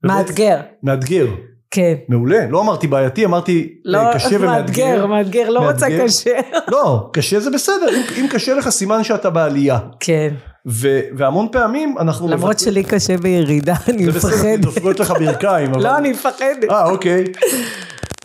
מאתגר, 0.04 0.60
מאתגר, 0.82 1.26
כן. 1.70 1.94
מעולה, 2.08 2.46
לא 2.50 2.60
אמרתי 2.60 2.86
בעייתי, 2.86 3.24
אמרתי 3.24 3.68
לא, 3.84 3.98
אה, 3.98 4.14
קשה 4.14 4.36
ומאתגר. 4.40 4.46
מאתגר, 4.46 5.06
מאתגר, 5.06 5.50
לא 5.50 5.60
רוצה 5.60 5.88
מאתגר. 5.88 6.04
קשה. 6.04 6.30
לא, 6.72 7.10
קשה 7.12 7.40
זה 7.40 7.50
בסדר, 7.50 7.88
אם, 7.96 8.02
אם 8.20 8.26
קשה 8.30 8.54
לך 8.54 8.68
סימן 8.68 9.04
שאתה 9.04 9.30
בעלייה. 9.30 9.78
כן, 10.00 10.34
ו, 10.68 11.00
והמון 11.16 11.48
פעמים 11.52 11.94
אנחנו... 11.98 12.28
למרות 12.28 12.50
מבטאים- 12.50 12.70
שלי 12.72 12.84
קשה 12.84 13.16
בירידה, 13.16 13.74
אני 13.88 14.04
זה 14.04 14.12
בסדר, 14.12 14.30
מפחדת. 14.30 14.60
דופקות 14.60 15.00
לך 15.00 15.10
ברכיים. 15.10 15.70
אבל- 15.74 15.82
לא, 15.82 15.96
אני 15.98 16.10
מפחדת. 16.10 16.70
אה, 16.70 16.90
אוקיי. 16.90 17.24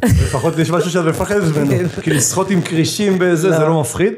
לפחות 0.06 0.60
יש 0.60 0.70
משהו 0.70 0.92
שאת 0.92 1.06
מפחדת 1.06 1.58
ממנו. 1.58 1.90
כן. 1.90 2.02
כי 2.02 2.10
לשחות 2.10 2.50
עם 2.50 2.62
כרישים 2.62 3.20
בזה, 3.20 3.52
זה 3.52 3.60
לא. 3.60 3.70
לא 3.70 3.82
מפחיד. 3.82 4.14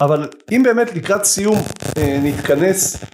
אבל 0.00 0.28
אם 0.52 0.62
באמת 0.62 0.94
לקראת 0.94 1.24
סיום 1.24 1.58
אה, 1.98 2.18
נתכנס, 2.22 3.04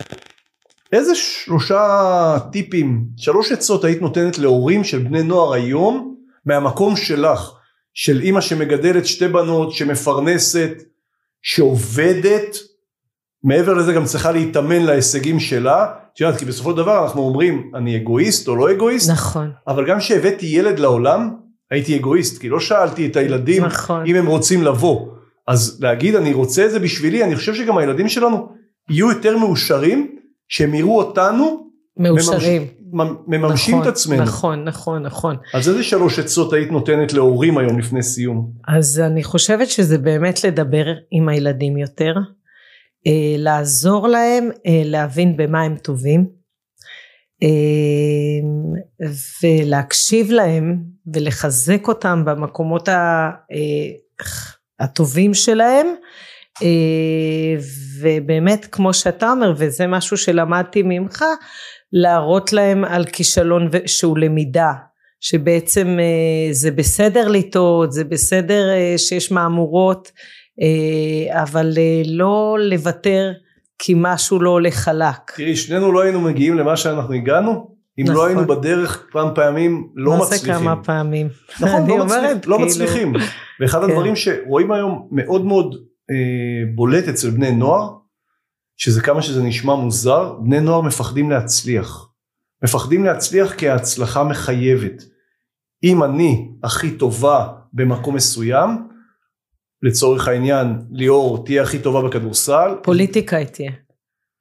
איזה 0.93 1.14
שלושה 1.14 2.39
טיפים, 2.53 3.05
שלוש 3.16 3.53
עצות 3.53 3.85
היית 3.85 4.03
נותנת 4.03 4.39
להורים 4.39 4.85
של 4.85 4.99
בני 4.99 5.22
נוער 5.22 5.53
היום, 5.53 6.14
מהמקום 6.47 6.97
שלך, 6.97 7.51
של 7.95 8.20
אימא 8.20 8.41
שמגדלת 8.41 9.07
שתי 9.07 9.28
בנות, 9.28 9.72
שמפרנסת, 9.72 10.72
שעובדת, 11.43 12.57
מעבר 13.45 13.74
לזה 13.74 13.93
גם 13.93 14.05
צריכה 14.05 14.32
להתאמן 14.32 14.82
להישגים 14.82 15.41
שלה, 15.41 15.87
את 16.14 16.20
יודעת, 16.20 16.39
כי 16.39 16.45
בסופו 16.45 16.70
של 16.70 16.76
דבר 16.76 17.05
אנחנו 17.05 17.20
אומרים, 17.20 17.70
אני 17.74 17.97
אגואיסט 17.97 18.49
או 18.49 18.57
לא 18.57 18.72
אגואיסט, 18.72 19.11
נכון, 19.11 19.51
אבל 19.68 19.87
גם 19.87 19.99
כשהבאתי 19.99 20.47
ילד 20.47 20.78
לעולם, 20.78 21.30
הייתי 21.75 21.97
אגואיסט, 21.97 22.41
כי 22.41 22.49
לא 22.49 22.61
שאלתי 22.61 23.07
את 23.07 23.16
הילדים 23.16 23.64
נכון. 23.64 24.07
אם 24.07 24.16
הם 24.16 24.27
רוצים 24.27 24.62
לבוא. 24.62 25.07
אז 25.49 25.79
להגיד 25.83 26.14
אני 26.14 26.33
רוצה 26.33 26.66
את 26.66 26.70
זה 26.70 26.79
בשבילי, 26.79 27.25
אני 27.25 27.37
חושב 27.37 27.55
שגם 27.55 27.79
הילדים 27.79 28.09
שלנו 28.09 28.49
יהיו 28.91 29.09
יותר 29.11 29.39
מאושרים, 29.39 30.16
שהם 30.49 30.75
יראו 30.75 30.99
אותנו 30.99 31.70
מאושרים. 31.97 32.62
מממש- 32.93 33.16
מממשים 33.27 33.75
נכון, 33.75 33.89
את 33.89 33.93
עצמנו. 33.93 34.22
נכון, 34.22 34.64
נכון, 34.64 35.03
נכון. 35.03 35.37
אז 35.55 35.68
איזה 35.68 35.83
שלוש 35.83 36.18
עצות 36.18 36.53
היית 36.53 36.70
נותנת 36.72 37.12
להורים 37.12 37.59
היום 37.59 37.79
לפני 37.79 38.03
סיום? 38.03 38.51
אז 38.68 39.01
אני 39.01 39.25
חושבת 39.25 39.68
שזה 39.68 39.99
באמת 39.99 40.45
לדבר 40.45 40.85
עם 41.11 41.29
הילדים 41.29 41.77
יותר, 41.77 42.14
אה, 43.07 43.12
לעזור 43.39 44.09
להם 44.09 44.49
אה, 44.66 44.83
להבין 44.85 45.37
במה 45.37 45.62
הם 45.62 45.77
טובים, 45.77 46.27
ולהקשיב 49.42 50.30
להם 50.30 50.76
ולחזק 51.14 51.88
אותם 51.88 52.24
במקומות 52.24 52.88
אה, 52.88 53.30
הטובים 54.80 55.34
שלהם, 55.34 55.86
אה, 56.62 57.57
ובאמת 58.01 58.66
כמו 58.72 58.95
שאתה 58.95 59.30
אומר, 59.30 59.55
וזה 59.57 59.86
משהו 59.86 60.16
שלמדתי 60.16 60.82
ממך, 60.82 61.24
להראות 61.92 62.53
להם 62.53 62.84
על 62.84 63.05
כישלון 63.05 63.70
שהוא 63.86 64.18
למידה, 64.18 64.72
שבעצם 65.20 65.97
אה, 66.01 66.53
זה 66.53 66.70
בסדר 66.70 67.28
לטעות, 67.28 67.92
זה 67.92 68.05
בסדר 68.05 68.68
שיש 68.97 69.32
מהמורות, 69.32 70.12
אבל 71.30 71.72
לא 72.05 72.57
לוותר 72.61 73.32
כי 73.79 73.95
משהו 73.97 74.41
לא 74.41 74.51
הולך 74.51 74.75
חלק. 74.75 75.33
תראי, 75.37 75.57
שנינו 75.57 75.93
לא 75.93 76.03
היינו 76.03 76.20
מגיעים 76.20 76.59
למה 76.59 76.77
שאנחנו 76.77 77.14
הגענו, 77.14 77.75
אם 77.99 78.05
נכון. 78.05 78.16
לא 78.16 78.27
היינו 78.27 78.47
בדרך 78.47 79.07
כמה 79.12 79.35
פעמים 79.35 79.89
לא 79.95 80.18
מה 80.18 80.25
זה 80.25 80.35
מצליחים. 80.35 80.55
כמה 80.55 80.83
פעמים. 80.83 81.29
נכון, 81.61 81.87
לא, 81.89 81.93
אומרת, 81.93 82.37
מצליח, 82.37 82.49
לא 82.49 82.57
כאילו, 82.57 82.59
מצליחים. 82.59 83.12
ואחד 83.61 83.79
כן. 83.79 83.85
הדברים 83.85 84.16
שרואים 84.16 84.72
היום 84.72 85.09
מאוד 85.12 85.45
מאוד 85.45 85.75
אה, 86.11 86.75
בולט 86.75 87.09
אצל 87.09 87.31
בני 87.31 87.53
נוער, 87.53 87.91
שזה 88.77 89.01
כמה 89.01 89.22
שזה 89.22 89.43
נשמע 89.43 89.75
מוזר, 89.75 90.33
בני 90.33 90.61
נוער 90.61 90.81
מפחדים 90.81 91.31
להצליח. 91.31 92.09
מפחדים 92.64 93.05
להצליח 93.05 93.55
כי 93.55 93.68
ההצלחה 93.68 94.25
מחייבת. 94.25 95.03
אם 95.85 96.05
אני 96.05 96.49
הכי 96.62 96.91
טובה 96.91 97.49
במקום 97.72 98.14
מסוים, 98.14 98.89
לצורך 99.85 100.28
העניין 100.28 100.78
ליאור 100.91 101.45
תהיה 101.45 101.62
הכי 101.62 101.78
טובה 101.78 102.03
בכדורסל, 102.03 102.74
פוליטיקה 102.82 103.37
היא 103.37 103.47
תהיה. 103.47 103.72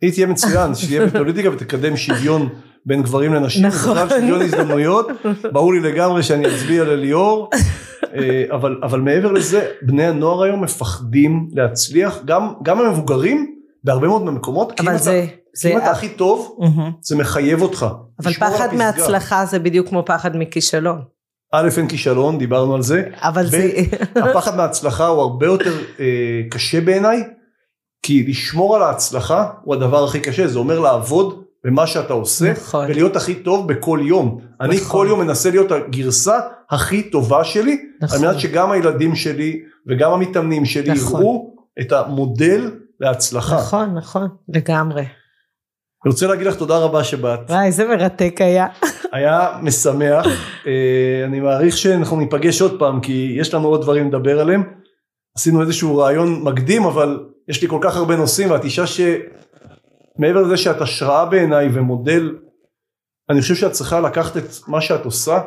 היא 0.01 0.11
תהיה 0.11 0.27
מצוין, 0.27 0.75
שתהיה 0.75 1.05
בפוליטיקה 1.05 1.49
ותקדם 1.51 1.97
שוויון 1.97 2.49
בין 2.85 3.03
גברים 3.03 3.33
לנשים, 3.33 3.65
נכון. 3.65 3.97
בכלל 3.97 4.09
שוויון 4.09 4.41
הזדמנויות, 4.41 5.07
ברור 5.53 5.73
לי 5.73 5.79
לגמרי 5.79 6.23
שאני 6.23 6.55
אצביע 6.55 6.83
לליאור, 6.83 7.49
אה, 8.15 8.43
אבל, 8.51 8.79
אבל 8.83 8.99
מעבר 8.99 9.31
לזה, 9.31 9.67
בני 9.81 10.05
הנוער 10.05 10.43
היום 10.43 10.63
מפחדים 10.63 11.47
להצליח, 11.53 12.19
גם, 12.25 12.53
גם 12.63 12.79
המבוגרים, 12.79 13.55
בהרבה 13.83 14.07
מאוד 14.07 14.23
מקומות, 14.23 14.71
כי 14.71 14.83
אם 14.83 14.87
אבל 14.87 14.95
אתה, 14.95 15.03
זה... 15.03 15.25
כי 15.29 15.35
זה 15.53 15.69
אם 15.69 15.77
אתה 15.77 15.91
הכי 15.91 16.09
טוב, 16.09 16.57
מהמם. 16.59 16.91
זה 17.01 17.15
מחייב 17.15 17.61
אותך. 17.61 17.85
אבל 18.23 18.33
פחד. 18.33 18.73
מהצלחה 18.73 19.45
זה 19.45 19.59
בדיוק 19.59 19.89
כמו 19.89 20.03
פחד 20.05 20.37
מכישלון. 20.37 21.01
א', 21.55 21.69
אין 21.77 21.87
כישלון, 21.87 22.37
דיברנו 22.37 22.75
על 22.75 22.81
זה. 22.81 23.03
אבל 23.21 23.45
ב- 23.45 23.49
זה... 23.49 23.71
הפחד 24.29 24.55
מההצלחה 24.57 25.07
הוא 25.07 25.21
הרבה 25.21 25.45
יותר 25.45 25.73
אה, 25.99 26.05
קשה 26.49 26.81
בעיניי, 26.81 27.23
כי 28.03 28.25
לשמור 28.27 28.75
על 28.75 28.81
ההצלחה 28.81 29.49
הוא 29.63 29.75
הדבר 29.75 30.03
הכי 30.03 30.19
קשה, 30.19 30.47
זה 30.47 30.59
אומר 30.59 30.79
לעבוד 30.79 31.43
במה 31.63 31.87
שאתה 31.87 32.13
עושה, 32.13 32.51
נכון. 32.51 32.85
ולהיות 32.89 33.15
הכי 33.15 33.35
טוב 33.35 33.67
בכל 33.67 33.99
יום. 34.03 34.39
אני 34.61 34.75
נכון. 34.75 34.87
כל 34.91 35.05
יום 35.09 35.19
מנסה 35.19 35.49
להיות 35.49 35.71
הגרסה 35.71 36.39
הכי 36.71 37.09
טובה 37.09 37.43
שלי, 37.43 37.77
נכון. 38.01 38.17
על 38.17 38.25
מנת 38.25 38.39
שגם 38.39 38.71
הילדים 38.71 39.15
שלי 39.15 39.61
וגם 39.87 40.11
המתאמנים 40.11 40.65
שלי 40.65 40.91
נכון. 40.91 41.21
יראו 41.21 41.55
את 41.81 41.91
המודל 41.91 42.71
להצלחה. 42.99 43.55
נכון, 43.55 43.95
נכון, 43.95 44.27
לגמרי. 44.49 45.01
אני 46.05 46.11
רוצה 46.11 46.27
להגיד 46.27 46.47
לך 46.47 46.55
תודה 46.55 46.77
רבה 46.77 47.03
שבאת, 47.03 47.39
וואי, 47.49 47.65
איזה 47.65 47.87
מרתק 47.87 48.35
היה. 48.39 48.67
היה 49.13 49.59
משמח, 49.61 50.25
אה, 50.67 51.25
אני 51.25 51.39
מעריך 51.39 51.77
שאנחנו 51.77 52.17
ניפגש 52.17 52.61
עוד 52.61 52.79
פעם, 52.79 53.01
כי 53.01 53.35
יש 53.39 53.53
לנו 53.53 53.67
עוד 53.67 53.81
דברים 53.81 54.07
לדבר 54.07 54.39
עליהם. 54.39 54.63
עשינו 55.37 55.61
איזשהו 55.61 55.97
רעיון 55.97 56.43
מקדים, 56.43 56.83
אבל 56.83 57.19
יש 57.47 57.61
לי 57.61 57.67
כל 57.67 57.79
כך 57.81 57.97
הרבה 57.97 58.15
נושאים, 58.15 58.51
ואת 58.51 58.63
אישה 58.63 58.83
שמעבר 58.87 60.41
לזה 60.41 60.57
שאת 60.57 60.81
השראה 60.81 61.25
בעיניי 61.25 61.69
ומודל, 61.73 62.35
אני 63.29 63.41
חושב 63.41 63.55
שאת 63.55 63.71
צריכה 63.71 63.99
לקחת 63.99 64.37
את 64.37 64.49
מה 64.67 64.81
שאת 64.81 65.05
עושה, 65.05 65.41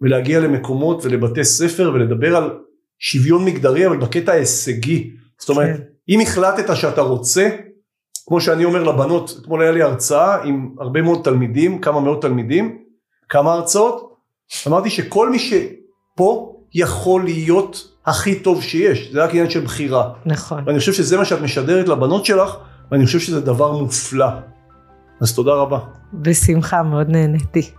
ולהגיע 0.00 0.40
למקומות 0.40 1.04
ולבתי 1.04 1.44
ספר 1.44 1.90
ולדבר 1.94 2.36
על 2.36 2.58
שוויון 2.98 3.44
מגדרי, 3.44 3.86
אבל 3.86 3.96
בקטע 3.96 4.32
ההישגי. 4.32 5.10
זאת 5.40 5.48
אומרת, 5.48 5.76
כן. 5.76 5.82
אם 6.08 6.20
החלטת 6.20 6.76
שאתה 6.76 7.00
רוצה, 7.00 7.48
כמו 8.26 8.40
שאני 8.40 8.64
אומר 8.64 8.82
לבנות, 8.82 9.38
אתמול 9.40 9.62
היה 9.62 9.72
לי 9.72 9.82
הרצאה 9.82 10.42
עם 10.42 10.74
הרבה 10.78 11.02
מאוד 11.02 11.20
תלמידים, 11.24 11.80
כמה 11.80 12.00
מאות 12.00 12.22
תלמידים, 12.22 12.81
כמה 13.32 13.52
הרצאות, 13.52 14.12
אמרתי 14.66 14.90
שכל 14.90 15.30
מי 15.30 15.38
שפה 15.38 16.56
יכול 16.74 17.24
להיות 17.24 17.88
הכי 18.06 18.40
טוב 18.40 18.62
שיש, 18.62 19.08
זה 19.12 19.24
רק 19.24 19.30
עניין 19.30 19.50
של 19.50 19.60
בחירה. 19.60 20.12
נכון. 20.26 20.64
ואני 20.66 20.78
חושב 20.78 20.92
שזה 20.92 21.16
מה 21.16 21.24
שאת 21.24 21.40
משדרת 21.40 21.88
לבנות 21.88 22.24
שלך, 22.24 22.56
ואני 22.90 23.06
חושב 23.06 23.18
שזה 23.18 23.40
דבר 23.40 23.72
מופלא. 23.72 24.26
אז 25.20 25.34
תודה 25.34 25.52
רבה. 25.52 25.78
בשמחה, 26.12 26.82
מאוד 26.82 27.08
נהניתי. 27.08 27.70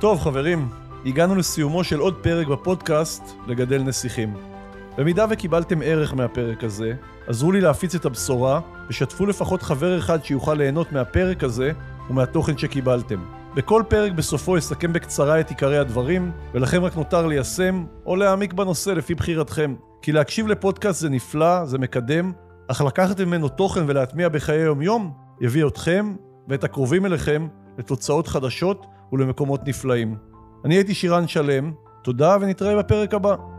טוב 0.00 0.20
חברים, 0.20 0.68
הגענו 1.06 1.34
לסיומו 1.34 1.84
של 1.84 1.98
עוד 1.98 2.14
פרק 2.22 2.46
בפודקאסט 2.46 3.22
לגדל 3.46 3.82
נסיכים. 3.82 4.57
במידה 4.98 5.26
וקיבלתם 5.30 5.82
ערך 5.84 6.14
מהפרק 6.14 6.64
הזה, 6.64 6.92
עזרו 7.26 7.52
לי 7.52 7.60
להפיץ 7.60 7.94
את 7.94 8.04
הבשורה 8.04 8.60
ושתפו 8.88 9.26
לפחות 9.26 9.62
חבר 9.62 9.98
אחד 9.98 10.24
שיוכל 10.24 10.54
ליהנות 10.54 10.92
מהפרק 10.92 11.44
הזה 11.44 11.72
ומהתוכן 12.10 12.58
שקיבלתם. 12.58 13.24
בכל 13.54 13.82
פרק 13.88 14.12
בסופו 14.12 14.58
אסכם 14.58 14.92
בקצרה 14.92 15.40
את 15.40 15.50
עיקרי 15.50 15.78
הדברים, 15.78 16.32
ולכם 16.54 16.82
רק 16.82 16.96
נותר 16.96 17.26
ליישם 17.26 17.84
או 18.06 18.16
להעמיק 18.16 18.52
בנושא 18.52 18.90
לפי 18.90 19.14
בחירתכם. 19.14 19.74
כי 20.02 20.12
להקשיב 20.12 20.46
לפודקאסט 20.46 21.00
זה 21.00 21.08
נפלא, 21.08 21.64
זה 21.64 21.78
מקדם, 21.78 22.32
אך 22.68 22.80
לקחת 22.80 23.20
ממנו 23.20 23.48
תוכן 23.48 23.84
ולהטמיע 23.86 24.28
בחיי 24.28 24.60
יום-יום, 24.60 25.12
יביא 25.40 25.66
אתכם 25.66 26.14
ואת 26.48 26.64
הקרובים 26.64 27.06
אליכם 27.06 27.48
לתוצאות 27.78 28.28
חדשות 28.28 28.86
ולמקומות 29.12 29.68
נפלאים. 29.68 30.16
אני 30.64 30.74
הייתי 30.74 30.94
שירן 30.94 31.28
שלם, 31.28 31.72
תודה 32.02 32.36
ונתראה 32.40 32.76
בפרק 32.76 33.14
הבא. 33.14 33.57